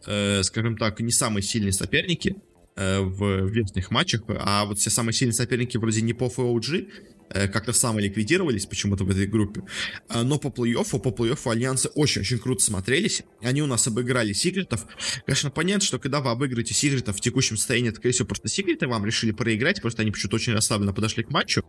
[0.06, 2.36] э, скажем так, не самые сильные соперники.
[2.76, 6.88] э, в верхних матчах, а вот все самые сильные соперники вроде Непов и OG
[7.23, 9.62] Э, как-то самоликвидировались почему-то в этой группе.
[10.08, 13.22] А, но по плей-оффу, по плей-оффу альянсы очень-очень круто смотрелись.
[13.42, 14.86] Они у нас обыграли секретов.
[15.26, 18.86] Конечно, понятно, что когда вы обыграете секретов в текущем состоянии, это, скорее всего, просто секреты
[18.86, 21.64] вам решили проиграть, просто они почему-то очень расслабленно подошли к матчу.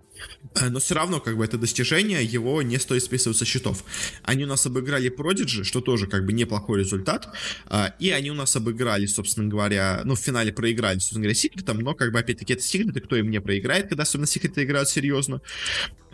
[0.55, 3.83] Э, но все равно, как бы, это достижение, его не стоит списывать со счетов.
[4.23, 7.29] Они у нас обыграли Prodigy, что тоже, как бы, неплохой результат.
[7.67, 11.79] А, и они у нас обыграли, собственно говоря, ну, в финале проиграли, собственно говоря, секретом,
[11.79, 15.41] но, как бы, опять-таки, это секреты, кто им не проиграет, когда особенно секреты играют серьезно.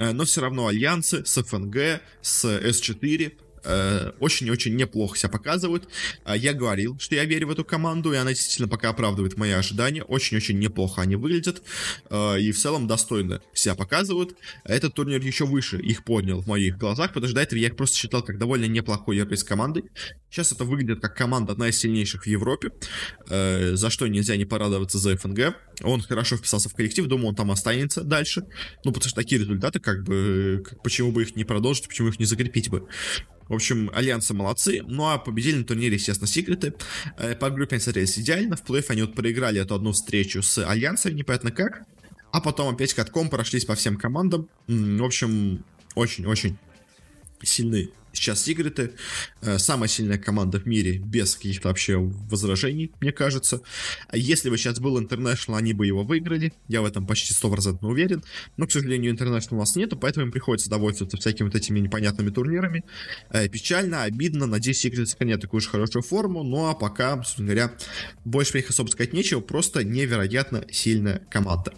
[0.02, 5.88] Э, но все равно альянсы с ФНГ, с С4 э, очень-очень неплохо себя показывают.
[6.26, 9.52] Э, я говорил, что я верю в эту команду, и она действительно пока оправдывает мои
[9.52, 10.02] ожидания.
[10.02, 11.62] Очень-очень неплохо они выглядят,
[12.10, 14.36] и в целом достойно себя показывают.
[14.64, 17.76] Этот турнир еще выше их поднял в моих глазах, потому что до этого я их
[17.76, 19.84] просто считал как довольно неплохой европейской командой.
[20.32, 22.72] Сейчас это выглядит как команда одна из сильнейших в Европе,
[23.28, 25.56] за что нельзя не порадоваться за ФНГ.
[25.84, 28.46] Он хорошо вписался в коллектив, думаю, он там останется дальше.
[28.84, 32.26] Ну, потому что такие результаты, как бы, почему бы их не продолжить, почему их не
[32.26, 32.88] закрепить бы.
[33.48, 34.82] В общем, Альянсы молодцы.
[34.88, 36.74] Ну а победили на турнире, естественно, Секреты.
[37.18, 38.56] Э, по группе они смотрелись идеально.
[38.56, 41.84] В плей они вот проиграли эту одну встречу с Альянсом, непонятно как.
[42.32, 44.48] А потом опять катком прошлись по всем командам.
[44.68, 45.66] В общем,
[45.96, 46.58] очень-очень
[47.44, 48.94] сильные сейчас секреты.
[49.42, 53.62] Э, самая сильная команда в мире, без каких-то вообще возражений, мне кажется.
[54.14, 56.54] Если бы сейчас был International, они бы его выиграли.
[56.68, 58.24] Я в этом почти 100% уверен.
[58.58, 62.30] Но, к сожалению, International у нас нету, поэтому им приходится довольствоваться всякими вот этими непонятными
[62.30, 62.84] турнирами.
[63.30, 64.46] Э, печально, обидно.
[64.46, 66.44] Надеюсь, секреты сохранят такую же хорошую форму.
[66.44, 67.74] Ну, а пока, собственно говоря,
[68.26, 69.42] больше про особо сказать нечего.
[69.42, 71.74] Просто невероятно сильная команда.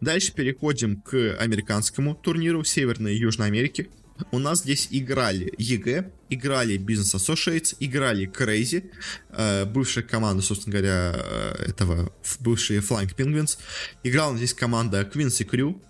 [0.00, 3.88] Дальше переходим к американскому турниру Северной и Южной Америки
[4.30, 8.90] у нас здесь играли EG, играли Business Associates, играли CR4ZY,
[9.30, 13.58] э, бывшая команда, собственно говоря, э, этого, бывшие Flying Penguins.
[14.02, 15.80] Играла здесь команда Quincy Crew,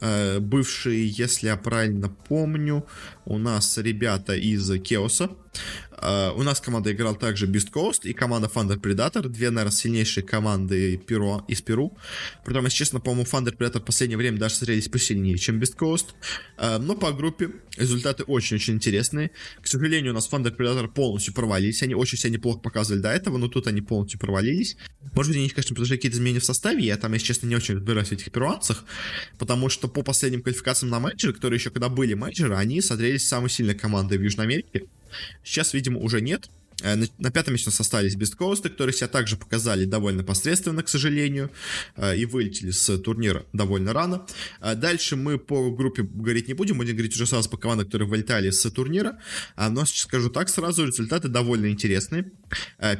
[0.00, 2.86] э, бывшие, если я правильно помню,
[3.24, 5.30] у нас ребята из Кеоса.
[6.04, 10.22] Uh, у нас команда играла также Beast Coast и команда Thunder Predator, две, наверное, сильнейшие
[10.22, 11.96] команды Перу, из Перу.
[12.44, 16.08] Притом, если честно, по-моему, Thunder Predator в последнее время даже смотрелись посильнее, чем Beast Coast.
[16.58, 19.30] Uh, но по группе результаты очень-очень интересные.
[19.62, 21.82] К сожалению, у нас Thunder Predator полностью провалились.
[21.82, 24.76] Они очень себя неплохо показывали до этого, но тут они полностью провалились.
[25.14, 26.84] Может быть, они, конечно, произошли какие-то изменения в составе.
[26.84, 28.84] Я там, если честно, не очень разбираюсь в этих перуанцах,
[29.38, 33.48] потому что по последним квалификациям на менеджеры, которые еще когда были менеджеры, они смотрелись самой
[33.48, 34.84] сильной командой в Южной Америке.
[35.42, 36.50] Сейчас, видимо, уже нет.
[36.82, 41.50] Э, на пятом месте остались Beast Coast, которые себя также показали довольно посредственно, к сожалению,
[41.96, 44.26] э, и вылетели с турнира довольно рано.
[44.60, 48.08] Э, дальше мы по группе говорить не будем, будем говорить уже сразу по командам, которые
[48.08, 49.18] вылетали с турнира.
[49.56, 52.32] Но скажу так сразу, результаты довольно интересные.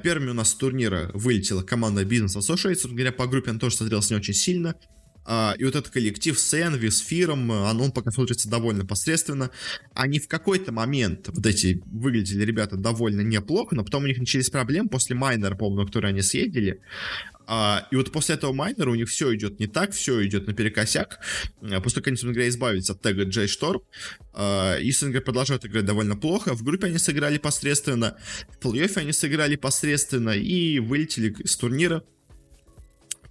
[0.02, 4.10] Первыми у нас с турнира вылетела команда Business Associates, говоря, по группе она тоже смотрелась
[4.10, 4.76] не очень сильно.
[5.24, 9.50] А, и вот этот коллектив с Энви, с Фиром, он пока смотрится довольно посредственно.
[9.94, 14.50] Они в какой-то момент, вот эти выглядели ребята довольно неплохо, но потом у них начались
[14.50, 16.80] проблемы после майнера, по-моему, на который они съездили.
[17.46, 21.20] А, и вот после этого майнера у них все идет не так, все идет наперекосяк.
[21.60, 23.82] А, после того, как они, собственно говоря, избавились от тега Джей Шторм,
[24.32, 26.54] а, и, собственно продолжают играть довольно плохо.
[26.54, 28.16] В группе они сыграли посредственно,
[28.48, 32.02] в плей-оффе они сыграли посредственно и вылетели с турнира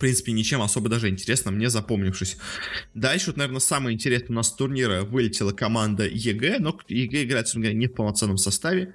[0.03, 2.35] принципе, ничем особо даже интересно мне запомнившись.
[2.93, 7.63] Дальше, вот, наверное, самое интересное у нас турнира вылетела команда EG, но EG играет, собственно
[7.63, 8.93] говоря, не в полноценном составе,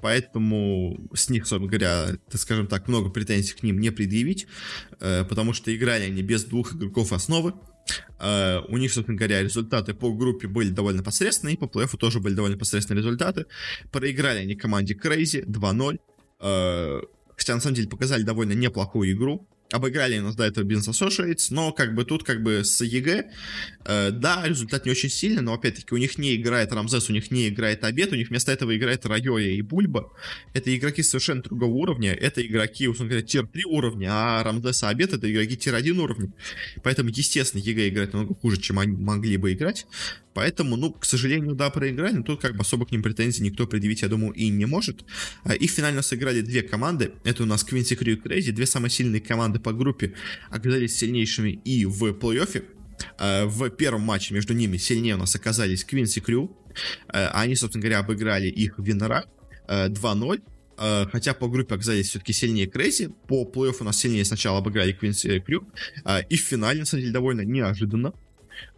[0.00, 4.46] поэтому с них, собственно говоря, так скажем так, много претензий к ним не предъявить,
[4.98, 7.52] э, потому что играли они без двух игроков основы,
[8.18, 12.18] Э, у них, собственно говоря, результаты по группе были довольно посредственные, и по плей-оффу тоже
[12.18, 13.46] были довольно посредственные результаты.
[13.92, 16.00] Проиграли они команде CR4ZY 2-0.
[16.40, 17.02] Э,
[17.36, 21.72] хотя, на самом деле, показали довольно неплохую игру обыграли нас до этого Business Associates, но
[21.72, 23.30] как бы тут как бы с EG,
[23.84, 27.30] э, да, результат не очень сильный, но опять-таки у них не играет Ramzes, у них
[27.30, 30.12] не играет Abed, у них вместо этого играет Ryoya и bulba.
[30.54, 35.12] Это игроки совершенно другого уровня, это игроки, условно говоря, tier-3 уровня, а Ramzes и Abed
[35.12, 36.32] это игроки tier-1 уровня.
[36.82, 39.86] Поэтому, естественно, EG играет намного хуже, чем они могли бы играть.
[40.36, 43.66] Поэтому, ну, к сожалению, да, проиграли, но тут как бы особо к ним претензий никто
[43.66, 45.02] предъявить, я думаю, и не может.
[45.44, 47.12] А, и финально сыграли две команды.
[47.24, 50.14] Это у нас Quincy Crew и CR4ZY, две самые сильные команды по группе
[50.50, 52.64] оказались сильнейшими и в плей-оффе.
[53.18, 56.56] А, в первом матче между ними сильнее у нас оказались Quincy Crew.
[57.08, 59.24] А, они, собственно говоря, обыграли их Винера
[59.68, 60.42] 2-0.
[61.10, 63.10] Хотя по группе оказались все-таки сильнее CR4ZY.
[63.28, 65.66] По плей-оффу у нас сильнее сначала обыграли Quincy Crew.
[66.28, 68.12] И в финале, на самом деле, довольно неожиданно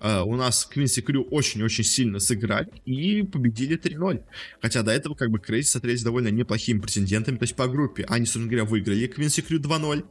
[0.00, 4.24] у нас Quincy Crew очень-очень сильно сыграли и победили 3-0.
[4.60, 7.36] Хотя до этого как бы CR4ZY смотрелись довольно неплохими претендентами.
[7.36, 10.04] То есть по группе они, собственно говоря, выиграли Quincy Crew 2-0.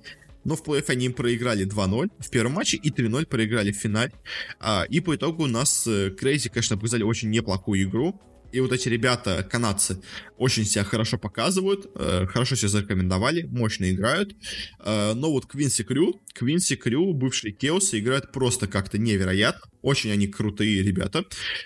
[0.47, 4.13] Но в плей-офф они им проиграли 2-0 в первом матче и 3-0 проиграли в финале.
[4.59, 8.19] А, и по итогу у нас CR4ZY, конечно, показали очень неплохую игру.
[8.53, 10.01] И вот эти ребята, канадцы,
[10.37, 14.37] очень себя хорошо показывают, э, хорошо себя зарекомендовали, мощно играют.
[14.79, 19.69] Э, но вот Quincy Crew, Quincy Crew, бывшие Кеосы, играют просто как-то невероятно.
[19.81, 21.25] Очень они крутые ребята.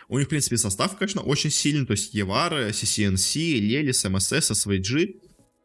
[0.09, 1.85] У них, в принципе, состав, конечно, очень сильный.
[1.85, 4.55] То есть YawaR, CCNC, Lelis, MSS, в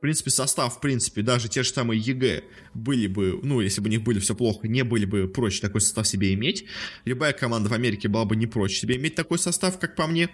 [0.07, 3.91] принципе, состав, в принципе, даже те же самые EG были бы, ну, если бы у
[3.91, 6.65] них были все плохо, не были бы прочь такой состав себе иметь.
[7.05, 10.29] Любая команда в Америке была бы не прочь себе иметь такой состав, как по мне.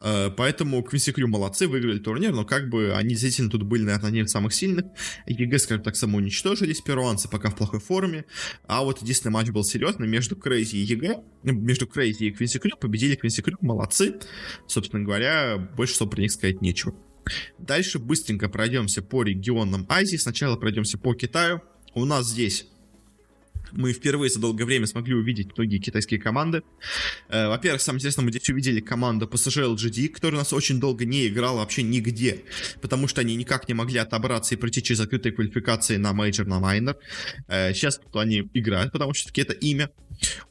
[0.00, 4.08] Э, поэтому Quincy Crew молодцы, выиграли турнир, но как бы они действительно тут были, наверное,
[4.08, 4.86] одни из самых сильных.
[5.28, 8.24] EG, скажем так, самоуничтожились, перуанцы пока в плохой форме.
[8.66, 12.76] А вот единственный матч был серьезный между CR4ZY и EG, между CR4ZY и Quincy Crew,
[12.76, 14.16] победили Quincy Crew, молодцы.
[14.66, 16.92] Собственно говоря, больше что про них сказать нечего.
[17.58, 20.16] Дальше быстренько пройдемся по регионам Азии.
[20.16, 21.62] Сначала пройдемся по Китаю.
[21.94, 22.66] У нас здесь
[23.72, 26.62] мы впервые за долгое время смогли увидеть многие китайские команды.
[27.28, 31.04] Э, во-первых, самое интересное, мы здесь увидели команду PSG LGD, которая у нас очень долго
[31.04, 32.44] не играла вообще нигде,
[32.80, 36.60] потому что они никак не могли отобраться и пройти через закрытые квалификации на мейджор, на
[36.60, 36.96] майнер.
[37.48, 39.90] Э, сейчас они играют, потому что таки это имя.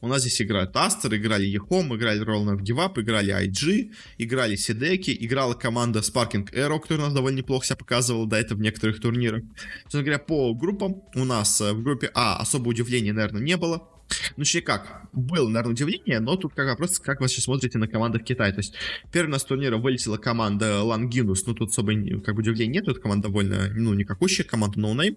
[0.00, 5.16] У нас здесь играют Астер, играли Ехом, играли Roll of Give играли IG, играли Сидеки,
[5.18, 9.00] играла команда Sparking Arrow, которая у нас довольно неплохо себя показывала до этого в некоторых
[9.00, 9.42] турнирах.
[9.82, 13.88] Собственно говоря, по группам у нас э, в группе А особо удивления, наверное, не было.
[14.36, 17.88] Ну, точнее как, было, наверное, удивление, но тут как вопрос, как вы сейчас смотрите на
[17.88, 18.52] команды в Китае.
[18.52, 18.74] То есть,
[19.12, 23.00] первый у нас турнира вылетела команда Лангинус, ну, тут особо как бы удивления нет, тут
[23.00, 25.16] команда довольно, ну, никакущая, команда No Name.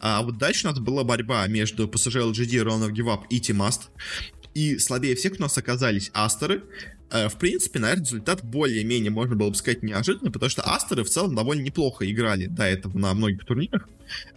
[0.00, 3.90] А вот дальше у нас была борьба между PSG LGD, of Give Up и Ast.
[4.54, 6.62] И слабее всех у нас оказались Астеры,
[7.10, 11.34] в принципе, наверное, результат более-менее, можно было бы сказать, неожиданный, потому что Астеры в целом
[11.34, 13.88] довольно неплохо играли до этого на многих турнирах.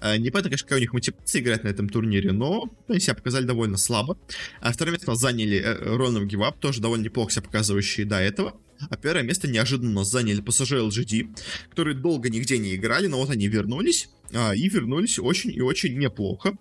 [0.01, 3.15] Э, не понятно, конечно, какая у них мотивация играть на этом турнире, но они себя
[3.15, 4.17] показали довольно слабо.
[4.61, 8.55] А второе место заняли Ронов Гивап, тоже довольно неплохо себя показывающие до этого.
[8.89, 11.35] А первое место неожиданно заняли PSG LGD,
[11.69, 15.97] которые долго нигде не играли, но вот они вернулись а, и вернулись очень и очень
[15.97, 16.57] неплохо.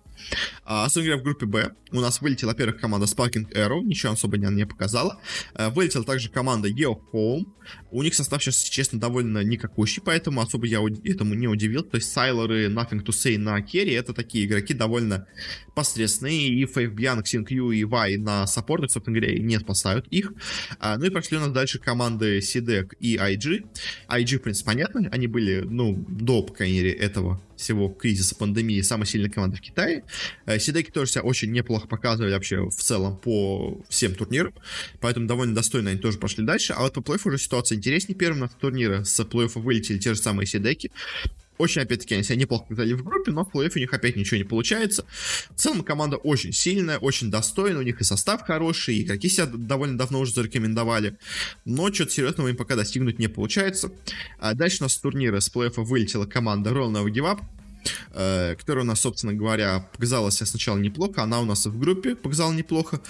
[0.63, 4.37] А, особенно говоря, в группе Б у нас вылетела, во-первых, команда Sparking Arrow, ничего особо
[4.37, 5.19] не, не показала.
[5.53, 6.97] А, вылетела также команда Geo.
[7.91, 11.83] У них состав сейчас, честно, довольно никакущий, поэтому особо я этому не удивил.
[11.83, 15.27] То есть Сайлоры, Nothing to Say на керри, это такие игроки довольно
[15.75, 16.49] посредственные.
[16.49, 20.33] И Фейв Бьянг, Синкью и Вай на саппортах, собственно говоря, не спасают их.
[20.79, 23.65] А, ну и прошли у нас дальше команды Сидек и IG.
[24.09, 28.81] IG, в принципе, понятно, они были, ну, до, по крайней мере, этого всего кризиса пандемии
[28.81, 30.03] самая сильная команда в Китае.
[30.45, 34.53] Э, Сидеки тоже себя очень неплохо показывали вообще в целом по всем турнирам,
[34.99, 36.73] поэтому довольно достойно они тоже пошли дальше.
[36.73, 38.17] А вот по плей уже ситуация интереснее.
[38.17, 40.91] Первым на турнире с плей вылетели те же самые Сидеки.
[41.57, 44.37] Очень, опять-таки, они себя неплохо показали в группе, но в плей у них опять ничего
[44.37, 45.05] не получается.
[45.49, 49.47] В целом, команда очень сильная, очень достойная, у них и состав хороший, и игроки себя
[49.47, 51.17] довольно давно уже зарекомендовали.
[51.65, 53.91] Но что-то серьезного им пока достигнуть не получается.
[54.39, 57.41] А дальше у нас с турнира с плей вылетела команда Roll Never Give Up,
[58.13, 62.15] э, которая у нас, собственно говоря, показала себя сначала неплохо, она у нас в группе
[62.15, 63.01] показала неплохо.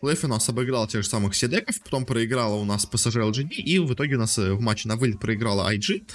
[0.00, 3.78] Плейф у нас обыграла тех же самых Седеков, потом проиграла у нас PSG LGD, и
[3.78, 6.08] в итоге у нас э, в матче на вылет проиграла IG.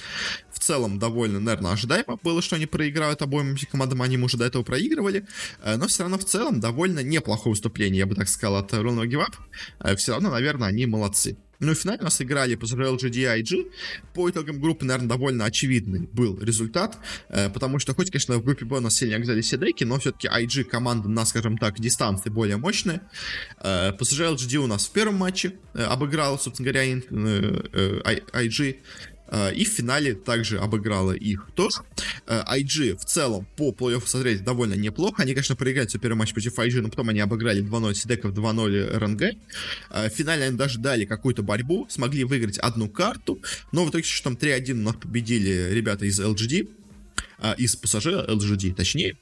[0.51, 4.63] В целом, довольно, наверное, ожидаемо было, что они проиграют обоим командам, они уже до этого
[4.63, 5.25] проигрывали,
[5.63, 9.07] э, но все равно в целом довольно неплохое выступление, я бы так сказал, от Ронного
[9.07, 9.35] Гивап.
[9.97, 11.37] Все равно, наверное, они молодцы.
[11.61, 13.71] Ну и в финале у нас играли по LGD и IG.
[14.13, 16.97] По итогам группы, наверное, довольно очевидный был результат,
[17.29, 20.27] э, потому что хоть, конечно, в группе Б у нас сильнее оказались Седеки, но все-таки
[20.27, 23.01] IG команда на, скажем так, дистанции более мощная.
[23.59, 28.77] Э, PSG LGD у нас в первом матче э, обыграла, собственно говоря, IG
[29.31, 31.81] и в финале также обыграла их тоже.
[32.27, 35.21] IG э, в целом по плей-оффу смотреть довольно неплохо.
[35.21, 38.97] Они, конечно, проиграли свой первый матч против IG, но потом они обыграли 2-0 Сидеков, 2-0
[38.97, 39.21] РНГ.
[39.91, 43.39] Э, в финале они даже дали какую-то борьбу, смогли выиграть одну карту,
[43.71, 46.69] но в итоге что там 3-1 у нас победили ребята из LGD,
[47.57, 49.17] из пассажира LGD, точнее.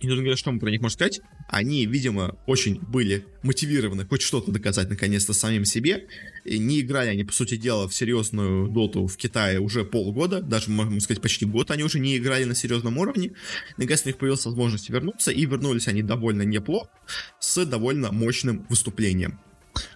[0.00, 1.20] И тут говорят, что мы про них можем сказать.
[1.48, 6.06] Они, видимо, очень были мотивированы хоть что-то доказать наконец-то самим себе.
[6.44, 10.70] И не играли они, по сути дела, в серьезную доту в Китае уже полгода, даже,
[10.70, 13.32] можно сказать, почти год они уже не играли на серьезном уровне.
[13.76, 16.90] Наконец у них появилась возможность вернуться, и вернулись они довольно неплохо,
[17.40, 19.40] с довольно мощным выступлением.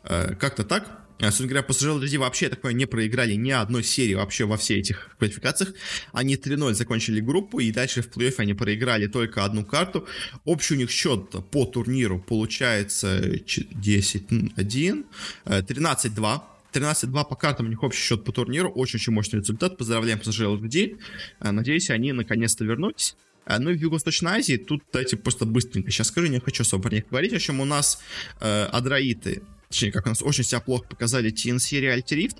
[0.04, 1.01] Э, как-то так.
[1.18, 4.78] А, собственно говоря, PSG LGD вообще такое не проиграли ни одной серии вообще во всех
[4.78, 5.74] этих квалификациях.
[6.12, 10.06] Они 3-0 закончили группу, и дальше в плей-оффе они проиграли только одну карту.
[10.44, 15.04] Общий у них счет по турниру получается 10-1,
[15.46, 16.40] 13-2.
[16.72, 18.70] 13-2 по картам у них общий счет по турниру.
[18.70, 19.76] Очень-очень мощный результат.
[19.76, 20.98] Поздравляем PSG LGD.
[21.40, 23.14] Надеюсь, они наконец-то вернулись.
[23.44, 26.84] А, ну и в Юго-Восточной Азии, тут, давайте просто быстренько сейчас скажу, не хочу особо
[26.84, 28.00] про них говорить, в общем, у нас
[28.40, 29.42] э, адраиты
[29.72, 32.36] точнее, как у нас очень себя плохо показали TNC Reality Rift,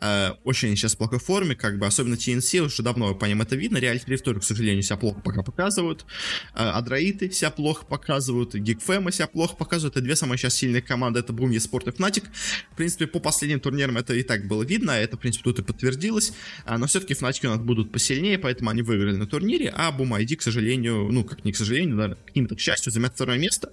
[0.00, 3.56] э, очень сейчас в плохой форме, как бы, особенно TNC, уже давно по ним это
[3.56, 6.06] видно, Reality Rift тоже, к сожалению, себя плохо пока показывают,
[6.54, 11.18] э, Адраиты себя плохо показывают, Geekfam себя плохо показывают, это две самые сейчас сильные команды,
[11.18, 12.24] это Boom Sport и Fnatic,
[12.72, 15.62] в принципе, по последним турнирам это и так было видно, это, в принципе, тут и
[15.62, 16.32] подтвердилось,
[16.64, 20.16] э, но все-таки Fnatic у нас будут посильнее, поэтому они выиграли на турнире, а Boom
[20.16, 23.72] ID, к сожалению, ну, как не к сожалению, да, каким-то к счастью, займет второе место,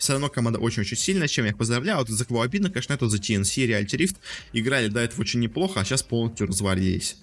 [0.00, 1.98] все равно команда очень-очень сильная, чем я их поздравляю.
[1.98, 4.16] Вот за кого обидно, конечно, это за TNC, Reality Rift.
[4.52, 7.16] Играли до этого очень неплохо, а сейчас полностью развалились.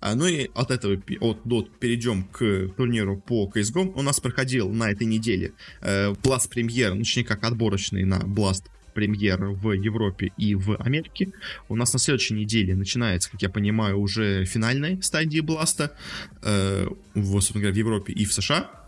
[0.00, 3.92] А, ну и от этого от Dot перейдем к турниру по CSGO.
[3.94, 9.44] У нас проходил на этой неделе э, Blast ну, точнее как отборочный на Blast премьер
[9.46, 11.32] в Европе и в Америке.
[11.68, 15.96] У нас на следующей неделе начинается, как я понимаю, уже финальная стадия Бласта
[16.42, 18.81] э, в, в Европе и в США.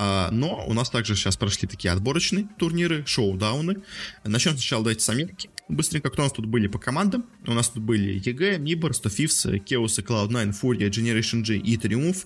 [0.00, 3.78] А, но у нас также сейчас прошли такие отборочные турниры, шоу-дауны.
[4.22, 5.50] Начнем сначала давайте с Америки.
[5.68, 7.26] Быстренько, кто у нас тут были по командам?
[7.46, 12.24] У нас тут были EG, Mibor, Стofifs, Chaos, Cloud9, Furia, Generation G и Triumph.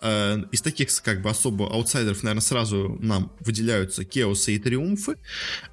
[0.00, 5.18] Э, из таких, как бы, особо аутсайдеров, наверное, сразу нам выделяются Chaos и Triumph.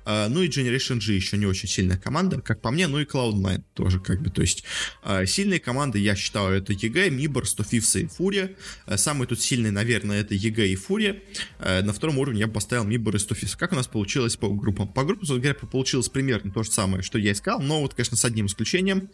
[0.05, 3.05] Э, ну и Generation G еще не очень сильная команда, как по мне, ну и
[3.05, 4.63] Cloud9 тоже, как бы, то есть
[5.03, 8.55] э, сильные команды, я считаю, это EG, Mibor, Stofifs и Furia.
[8.97, 11.21] Самые тут сильные, наверное, это EG и Furia.
[11.59, 13.55] На втором уровне я бы поставил Mibor и Stofifs.
[13.55, 14.87] Как у нас получилось по группам?
[14.87, 18.15] По группам, говоря, получилось примерно то же самое самое, что я искал, но вот, конечно,
[18.15, 19.09] с одним исключением.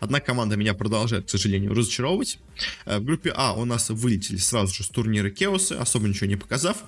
[0.00, 2.38] Одна команда меня продолжает, к сожалению, разочаровывать.
[2.86, 6.36] Э, в группе А у нас вылетели сразу же с турнира Кеосы, особо ничего не
[6.36, 6.78] показав.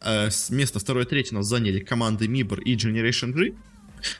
[0.00, 3.54] Э, с места 2-3 нас заняли команды Мибор и Generation G.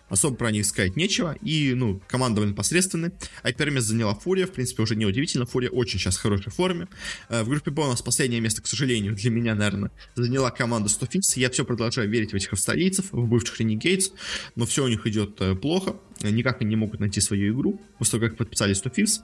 [0.08, 1.36] Особо про них сказать нечего.
[1.42, 3.12] И, ну, команда довольно посредственная.
[3.42, 4.46] А первое место заняла Фурия.
[4.46, 5.46] В принципе, уже неудивительно.
[5.46, 6.88] Фурия очень сейчас в хорошей форме.
[7.28, 10.88] Э, в группе Б у нас последнее место, к сожалению, для меня, наверное, заняла команда
[10.88, 11.36] Стофикс.
[11.36, 14.12] Я все продолжаю верить в этих австралийцев, в бывших Renegades.
[14.56, 18.28] Но все у них идет э, плохо никак не могут найти свою игру, после того,
[18.28, 19.20] как подписали 100 Thieves.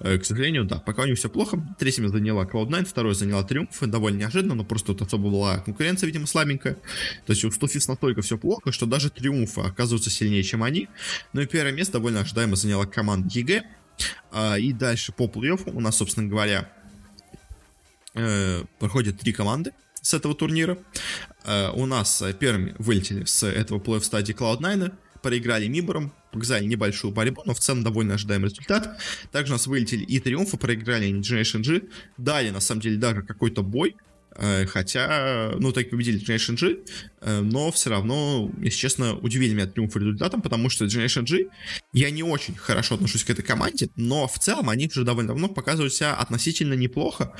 [0.00, 1.62] Э, к сожалению, да, пока у них все плохо.
[1.78, 6.26] Третьим заняла Cloud9, второй заняла Триумф, довольно неожиданно, но просто тут особо была конкуренция, видимо,
[6.26, 6.74] слабенькая.
[7.26, 10.88] То есть у 100 Thieves настолько все плохо, что даже Триумфы оказываются сильнее, чем они.
[11.32, 13.62] Ну и первое место довольно ожидаемо заняла команда EG.
[14.30, 16.72] А, и дальше по плей у нас, собственно говоря,
[18.14, 20.78] э, проходят три команды с этого турнира.
[21.44, 27.42] Э, у нас первыми вылетели с этого плей-офф стадии Cloud9, проиграли Мибором, показали небольшую борьбу,
[27.44, 29.00] но в целом довольно ожидаемый результат.
[29.30, 31.82] Также у нас вылетели и Триумфы, проиграли Generation G,
[32.18, 33.96] дали на самом деле даже какой-то бой,
[34.36, 36.78] э, Хотя, ну, так победили Generation G,
[37.20, 41.50] э, но все равно, если честно, удивили меня триумф результатом, потому что Generation G,
[41.92, 45.48] я не очень хорошо отношусь к этой команде, но в целом они уже довольно давно
[45.48, 47.34] показывают себя относительно неплохо,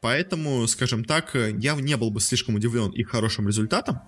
[0.00, 4.00] поэтому, скажем так, я не был бы слишком удивлен их хорошим результатом,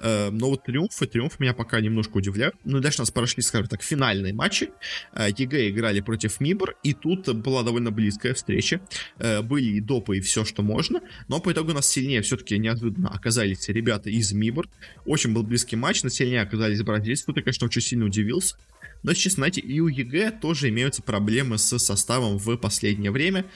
[0.00, 2.54] но вот триумфы, триумф меня пока немножко удивляют.
[2.64, 4.70] Ну, дальше у нас прошли, скажем так, финальные матчи.
[5.12, 8.80] Э, EG играли против MIBR, и тут была довольно близкая встреча.
[9.18, 11.00] Э, были и допы, и все, что можно.
[11.28, 14.68] Но по итогу нас сильнее все-таки неожиданно оказались ребята из MIBR.
[15.04, 17.26] Очень был близкий матч, но сильнее оказались бразильцы.
[17.26, 18.56] Тут я, конечно, очень сильно удивился.
[19.02, 23.46] Но, честно, знаете, и у EG тоже имеются проблемы с составом в последнее время,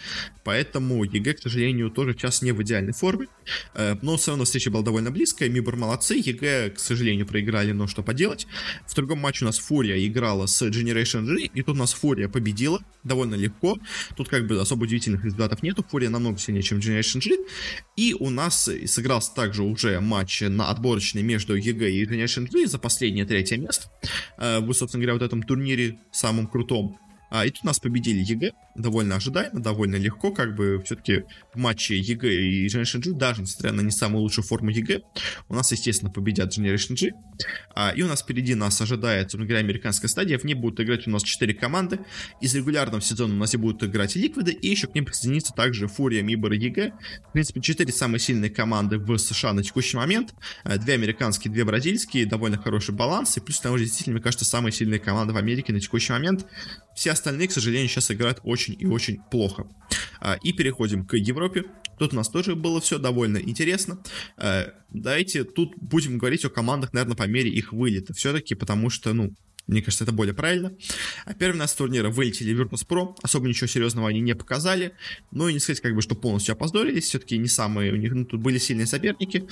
[0.45, 3.27] поэтому EG, к сожалению, тоже сейчас не в идеальной форме.
[3.75, 7.87] Э, но все равно встреча была довольно близкая, MIBR молодцы, EG, к сожалению, проиграли, но
[7.87, 8.47] что поделать.
[8.87, 12.29] В другом матче у нас Фурия играла с Generation G, и тут у нас Фурия
[12.29, 13.79] победила довольно легко.
[14.17, 17.37] Тут как бы особо удивительных результатов нету, Фурия намного сильнее, чем Generation G.
[17.97, 22.79] И у нас сыгрался также уже матч на отборочный между EG и Generation G за
[22.79, 23.91] последнее третье место.
[24.39, 26.99] Э, вы, собственно говоря, вот этом турнире самом крутом.
[27.35, 31.25] А, и тут нас победили EG, довольно ожидаемо, довольно легко, как бы все-таки
[31.55, 35.01] в матче EG и Generation G, даже несмотря на не самую лучшую форму EG,
[35.49, 37.13] у нас, естественно, победят Generation G.
[37.75, 41.07] А, и у нас впереди нас ожидает, собственно говоря, американская стадия, в ней будут играть
[41.07, 42.01] у нас 4 команды.
[42.43, 45.89] Из регулярного сезона у нас и будут играть Liquid'ы, и еще к ним присоединится также
[45.89, 46.93] Фурия, MIBR и EG.
[47.31, 50.35] В принципе, 4 самые сильные команды в США на текущий момент.
[50.65, 54.45] А, две американские, две бразильские, довольно хороший баланс, и плюс там уже действительно, мне кажется,
[54.45, 56.47] самые сильные команды в Америке на текущий момент.
[56.95, 59.67] Все остальные, к сожалению, сейчас играют очень и очень плохо.
[60.21, 61.65] А, и переходим к Европе.
[61.99, 63.99] Тут у нас тоже было все довольно интересно.
[64.37, 68.13] А, давайте тут будем говорить о командах, наверное, по мере их вылета.
[68.13, 69.33] Все-таки, потому что, ну,
[69.67, 70.73] мне кажется, это более правильно.
[71.25, 73.17] А первый нас турнира вылетели Virtus.pro.
[73.23, 74.93] Особо ничего серьезного они не показали.
[75.31, 77.05] Ну и не сказать, как бы, что полностью опоздорились.
[77.05, 77.93] Все-таки не самые...
[77.93, 79.47] У них ну, тут были сильные соперники.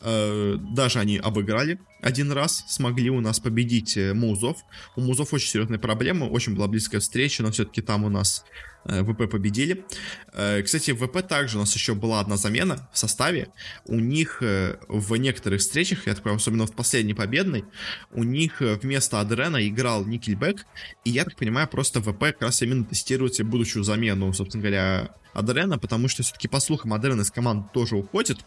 [0.00, 2.64] Э, даже они обыграли один раз.
[2.68, 4.58] Смогли у нас победить э, Музов.
[4.96, 6.28] У Музов очень серьезные проблемы.
[6.28, 8.44] Очень была близкая встреча, но все-таки там у нас
[8.84, 9.84] ВП победили.
[10.32, 13.48] Э, кстати, в ВП также у нас еще была одна замена в составе.
[13.84, 17.64] У них э, в некоторых встречах, я такой, особенно в последней победной,
[18.10, 20.66] у них вместо Адрена играл Никельбек.
[21.04, 25.14] И я так понимаю, просто ВП как раз именно тестирует себе будущую замену, собственно говоря,
[25.34, 28.38] Адрена, потому что все-таки, по слухам, Адрен из команды тоже уходит.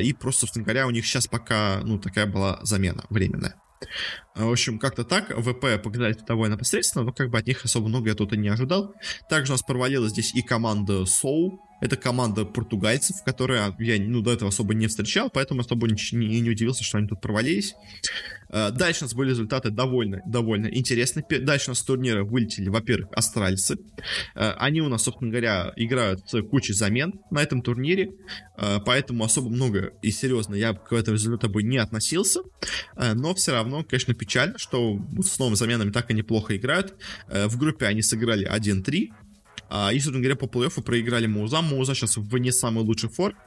[0.00, 3.54] И просто, собственно говоря, у них сейчас пока, ну, такая была замена временная.
[4.34, 5.30] В общем, как-то так.
[5.36, 8.48] ВП показали довольно посредственно, но как бы от них особо много я тут и не
[8.48, 8.94] ожидал.
[9.28, 14.32] Также у нас провалилась здесь и команда Soul, это команда португальцев, которые я ну, до
[14.32, 17.74] этого особо не встречал, поэтому особо не, не, не удивился, что они тут провалились.
[18.50, 21.26] Э, дальше у нас были результаты довольно, довольно интересные.
[21.40, 23.78] Дальше у нас с турнира вылетели, во-первых, австралийцы.
[24.36, 28.12] Э, они у нас, собственно говоря, играют с кучей замен на этом турнире,
[28.56, 32.42] э, поэтому особо много и серьезно я к этому результату бы не относился.
[32.96, 36.94] Но все равно, конечно, печально, что с новыми заменами так и неплохо играют.
[37.26, 39.10] В группе они сыграли 1-3,
[39.74, 41.62] а, и, собственно говоря, по плей-оффу проиграли Муза.
[41.62, 43.38] Муза сейчас в не самой лучшей форме.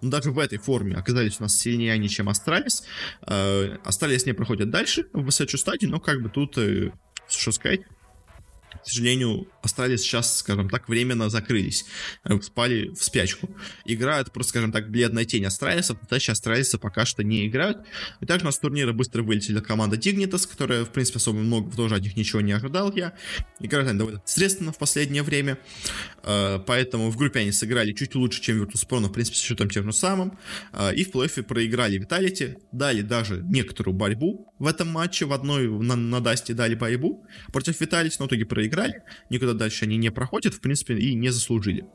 [0.00, 2.84] Но даже в этой форме оказались у нас сильнее они, чем Астралис.
[3.20, 6.90] А, Астралис не проходят дальше в следующую стадию, но как бы тут, э,
[7.28, 7.80] что сказать,
[8.84, 11.86] к сожалению, остались сейчас, скажем так, временно закрылись,
[12.24, 13.48] э, спали в спячку.
[13.86, 17.78] Играют просто, скажем так, бледная тень Астралиса, дальше Астралисы пока что не играют.
[18.20, 21.74] И также у нас с турнира быстро вылетели команда Dignitas, которая, в принципе, особо много
[21.74, 23.14] тоже от них ничего не ожидал я.
[23.58, 25.58] Играют они довольно средственно в последнее время,
[26.22, 29.70] э, поэтому в группе они сыграли чуть лучше, чем Virtus.pro, но, в принципе, с счетом
[29.70, 30.38] тем же самым.
[30.72, 35.68] Э, и в плей-оффе проиграли Виталити, дали даже некоторую борьбу в этом матче, в одной
[35.68, 39.96] на, на Дасте дали борьбу против Виталити, но в итоге проиграли проиграли, никуда дальше они
[39.96, 41.86] не проходят, в принципе, и не заслужили.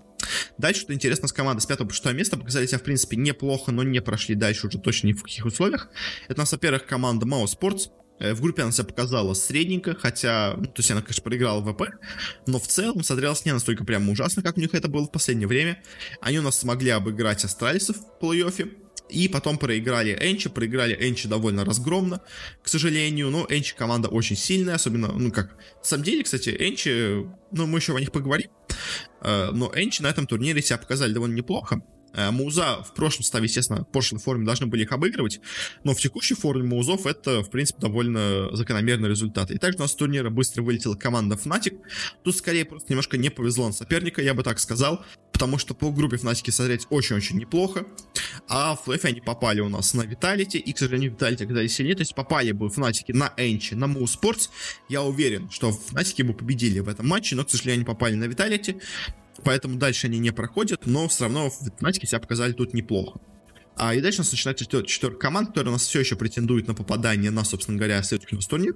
[0.58, 3.72] Дальше, что интересно, с командой с 5 по 6 место показали себя, в принципе, неплохо,
[3.72, 5.90] но не прошли дальше уже точно ни в каких условиях.
[6.28, 10.56] Это у нас, во-первых, команда Mao Sports, э, в группе она себя показала средненько, хотя,
[10.58, 11.84] ну, то есть она, конечно, проиграла ВП,
[12.48, 15.48] но в целом смотрелась не настолько прямо ужасно, как у них это было в последнее
[15.48, 15.82] время.
[16.20, 18.70] Они у нас смогли обыграть астралисов в плей-оффе,
[19.10, 22.22] и потом проиграли Энчи, проиграли Энчи довольно разгромно,
[22.64, 27.26] к сожалению, но Энчи команда очень сильная, особенно, ну как, на самом деле, кстати, Энчи,
[27.52, 28.50] ну мы еще о них поговорим,
[29.22, 31.82] э, но Энчи на этом турнире себя показали довольно неплохо,
[32.14, 35.40] Э, Мауза в прошлом составе, естественно, в прошлой форме должны были их обыгрывать,
[35.84, 39.52] но в текущей форме Маузов это, в принципе, довольно закономерный результат.
[39.52, 41.80] И также у нас с турнира быстро вылетела команда Fnatic.
[42.24, 45.04] Тут скорее просто немножко не повезло на соперника, я бы так сказал,
[45.40, 47.86] потому что по группе Fnatic смотреть очень-очень неплохо,
[48.48, 51.96] а в плей они попали у нас на Vitality, и, к сожалению, Vitality оказались сильнее,
[51.96, 54.50] то есть попали бы Fnatic на Энчи, на Moose Sports,
[54.90, 58.26] я уверен, что Fnatic бы победили в этом матче, но, к сожалению, они попали на
[58.26, 58.82] Vitality,
[59.44, 63.20] поэтому дальше они не проходят, но все равно в математике себя показали тут неплохо.
[63.76, 66.74] А и дальше у нас начинается четвертая команда, которая у нас все еще претендует на
[66.74, 68.76] попадание на, собственно говоря, следующий турнир.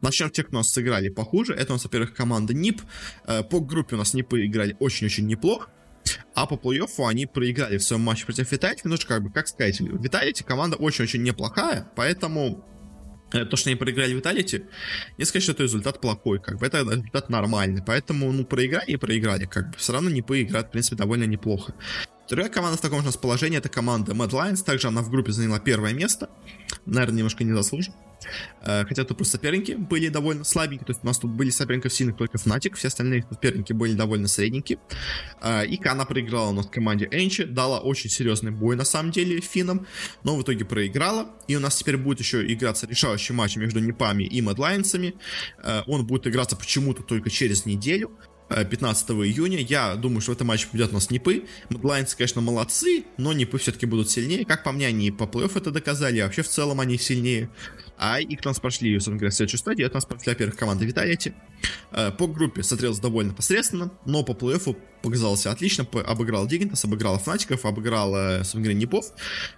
[0.00, 1.52] Начнем тех, кто у нас сыграли похуже.
[1.52, 2.80] Это у нас, во-первых, команда НИП.
[3.26, 5.70] Э, по группе у нас НИПы играли очень-очень неплохо.
[6.34, 8.82] А по плей-оффу они проиграли в своем матче против Виталити.
[8.84, 12.64] Ну, как бы, как сказать, Виталити команда очень-очень неплохая, поэтому
[13.30, 14.64] то, что они проиграли Виталити,
[15.18, 16.66] не сказать, что это результат плохой, как бы.
[16.66, 20.70] Это результат нормальный, поэтому, ну, проиграли и проиграли, как бы, все равно не поиграют, в
[20.70, 21.74] принципе, довольно неплохо.
[22.26, 25.60] Вторая команда в таком же положении, это команда Mad Lions, также она в группе заняла
[25.60, 26.28] первое место,
[26.84, 27.96] наверное, немножко незаслуженно.
[28.62, 31.92] Э, хотя тут просто соперники были довольно слабенькие, то есть у нас тут были соперников
[31.92, 34.78] сильных только Fnatic, все остальные соперники были довольно средненькие.
[35.40, 39.40] Э, и она проиграла у нас команде Энчи, дала очень серьезный бой на самом деле
[39.40, 39.86] финнам,
[40.24, 41.30] но в итоге проиграла.
[41.46, 45.14] И у нас теперь будет еще играться решающий матч между Непами и Мэдлайнсами.
[45.62, 48.10] Э, он будет играться почему-то только через неделю.
[48.48, 49.58] 15 июня.
[49.58, 51.44] Я думаю, что в этом матче победят нас Нипы.
[51.68, 54.44] Мэдлайнсы, конечно, молодцы, но Нипы все-таки будут сильнее.
[54.44, 57.50] Как по мне, они по плей это доказали, а вообще в целом они сильнее.
[57.98, 59.90] А у нас прошли, собственно говоря, в следующую стадию.
[59.90, 61.34] У нас прошли, во-первых, команда Виталити.
[61.90, 65.86] Э, по группе смотрелся довольно посредственно, но по плей-оффу показался отлично.
[66.06, 69.12] Обыграл Дигнитас, обыграл Фнатиков, обыграл, э, говоря, Непов.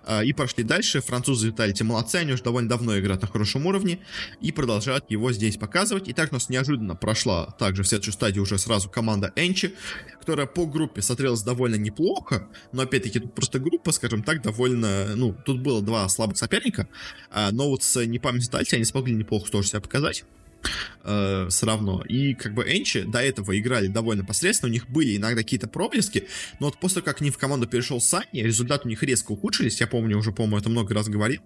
[0.07, 1.01] Э, и прошли дальше.
[1.01, 4.01] Французы Виталити молодцы, они уже довольно давно играют на хорошем уровне
[4.41, 6.09] и продолжают его здесь показывать.
[6.09, 9.75] И так у нас неожиданно прошла также в следующую стадию уже сразу команда Энчи,
[10.19, 15.35] которая по группе смотрелась довольно неплохо, но опять-таки тут просто группа, скажем так, довольно, ну,
[15.45, 16.89] тут было два слабых соперника,
[17.53, 20.25] но вот с Непом Память Дальти они смогли неплохо тоже себя показать.
[21.03, 22.03] Э, все равно.
[22.03, 26.27] И как бы Энчи до этого играли довольно посредственно, у них были иногда какие-то проблески,
[26.59, 29.87] но вот после как они в команду перешел Санни, результаты у них резко ухудшились, я
[29.87, 31.41] помню, уже, по-моему, это много раз говорил,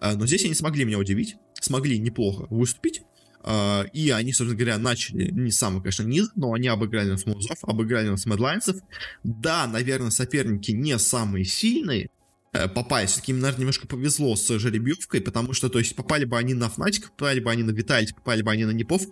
[0.00, 3.02] э, но здесь они смогли меня удивить, смогли неплохо выступить,
[3.42, 7.56] Uh, и они, собственно говоря, начали не самый, конечно, низ, но они обыграли нас Музов,
[7.62, 8.76] обыграли нас Медлайнсов.
[9.24, 12.10] Да, наверное, соперники не самые сильные,
[12.52, 12.68] Э.
[13.06, 16.68] Все-таки им, наверное, немножко повезло с жеребьевкой, потому что, то есть, попали бы они на
[16.68, 19.02] Фнатик, попали бы они на Виталити, попали бы они на Непов,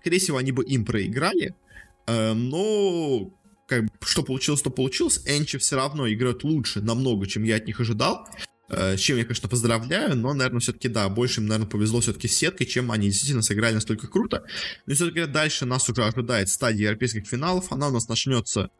[0.00, 1.54] скорее всего, они бы им проиграли,
[2.08, 3.30] Э, но
[3.68, 5.20] как что получилось, то получилось.
[5.26, 8.26] Энчи все равно играют лучше намного, чем я от них ожидал.
[8.70, 12.26] Э, с чем я, конечно, поздравляю, но, наверное, все-таки, да, больше им, наверное, повезло все-таки
[12.26, 14.44] с сеткой, чем они действительно сыграли настолько круто.
[14.86, 17.70] Но, все-таки, дальше нас уже ожидает стадия европейских финалов.
[17.70, 18.70] Она у нас начнется,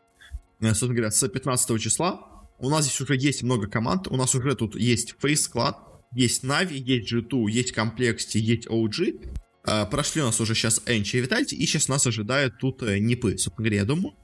[0.60, 2.37] собственно говоря, с 15 числа.
[2.58, 4.08] У нас здесь уже есть много команд.
[4.08, 5.76] У нас уже тут есть Face Clan,
[6.12, 9.34] есть Navi, есть G2, есть Complexity, есть OG.
[9.64, 12.98] Uh, прошли у нас уже сейчас Энчи и Витальти, и сейчас нас ожидают тут uh,
[12.98, 14.14] Нипы, собственно говоря, я думаю.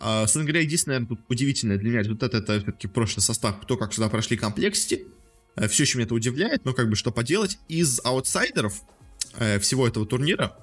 [0.00, 3.76] Uh, собственно говоря, единственное, наверное, тут удивительное для меня результат, это все-таки прошлый состав, кто
[3.76, 5.04] как сюда прошли комплексити.
[5.56, 7.58] Uh, все еще меня это удивляет, но как бы что поделать.
[7.68, 8.80] Из аутсайдеров
[9.34, 10.56] uh, всего этого турнира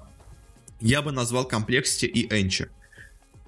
[0.80, 2.68] я бы назвал комплексити и Энчи.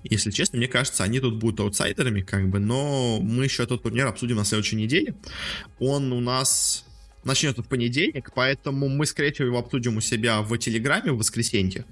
[0.04, 4.06] Если честно, мне кажется, они тут будут аутсайдерами, как бы, но мы еще этот турнир
[4.06, 5.14] обсудим на следующей неделе.
[5.78, 6.84] Он у нас
[7.24, 11.84] начнется в понедельник, поэтому мы, скорее всего, его обсудим у себя в Телеграме в воскресенье.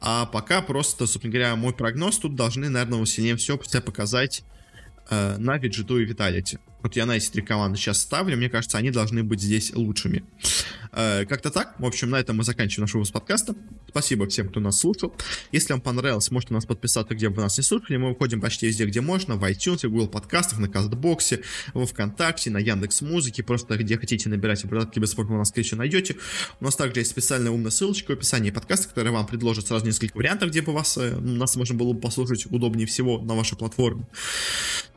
[0.00, 4.44] А пока просто, собственно говоря, мой прогноз тут должны, наверное, сильнее себя показать
[5.10, 6.58] э, Нави, G2 и Vitality.
[6.86, 10.22] Вот я на эти три команды сейчас ставлю, мне кажется, они должны быть здесь лучшими.
[10.92, 11.74] Э, как-то так.
[11.80, 13.56] В общем, на этом мы заканчиваем наш выпуск подкаста.
[13.88, 15.12] Спасибо всем, кто нас слушал.
[15.52, 17.96] Если вам понравилось, можете нас подписаться, где бы вы нас не слушали.
[17.96, 19.34] Мы выходим почти везде, где можно.
[19.34, 21.42] В iTunes, в Google подкастах, на Кастбоксе,
[21.74, 23.42] во Вконтакте, на Яндекс Музыке.
[23.42, 26.16] Просто где хотите набирать обратки бесплатно, вы нас, всего, найдете.
[26.60, 30.16] У нас также есть специальная умная ссылочка в описании подкаста, которая вам предложит сразу несколько
[30.16, 34.06] вариантов, где бы вас, э, нас можно было бы послушать удобнее всего на вашей платформе.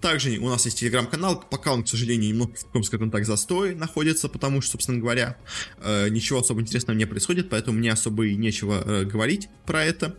[0.01, 1.43] Также у нас есть телеграм-канал.
[1.49, 2.53] Пока он, к сожалению, немного,
[2.83, 5.37] скажем так, застой находится, потому что, собственно говоря,
[5.77, 10.15] э, ничего особо интересного не происходит, поэтому мне особо и нечего э, говорить про это.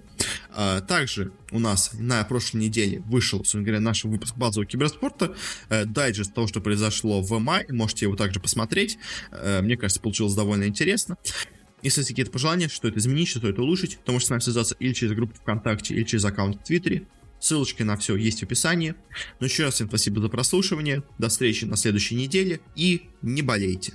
[0.54, 5.34] Э, также у нас на прошлой неделе вышел, собственно говоря, наш выпуск базового киберспорта,
[5.68, 8.98] э, дайджест того, что произошло в мае, можете его также посмотреть.
[9.62, 11.16] Мне кажется, получилось довольно интересно.
[11.82, 14.76] Если есть какие-то пожелания, что это изменить, что это улучшить, то можете с нами связаться
[14.78, 17.06] или через группу ВКонтакте, или через аккаунт в Твиттере.
[17.40, 18.94] Ссылочки на все есть в описании.
[19.40, 21.02] Но еще раз всем спасибо за прослушивание.
[21.18, 23.94] До встречи на следующей неделе и не болейте.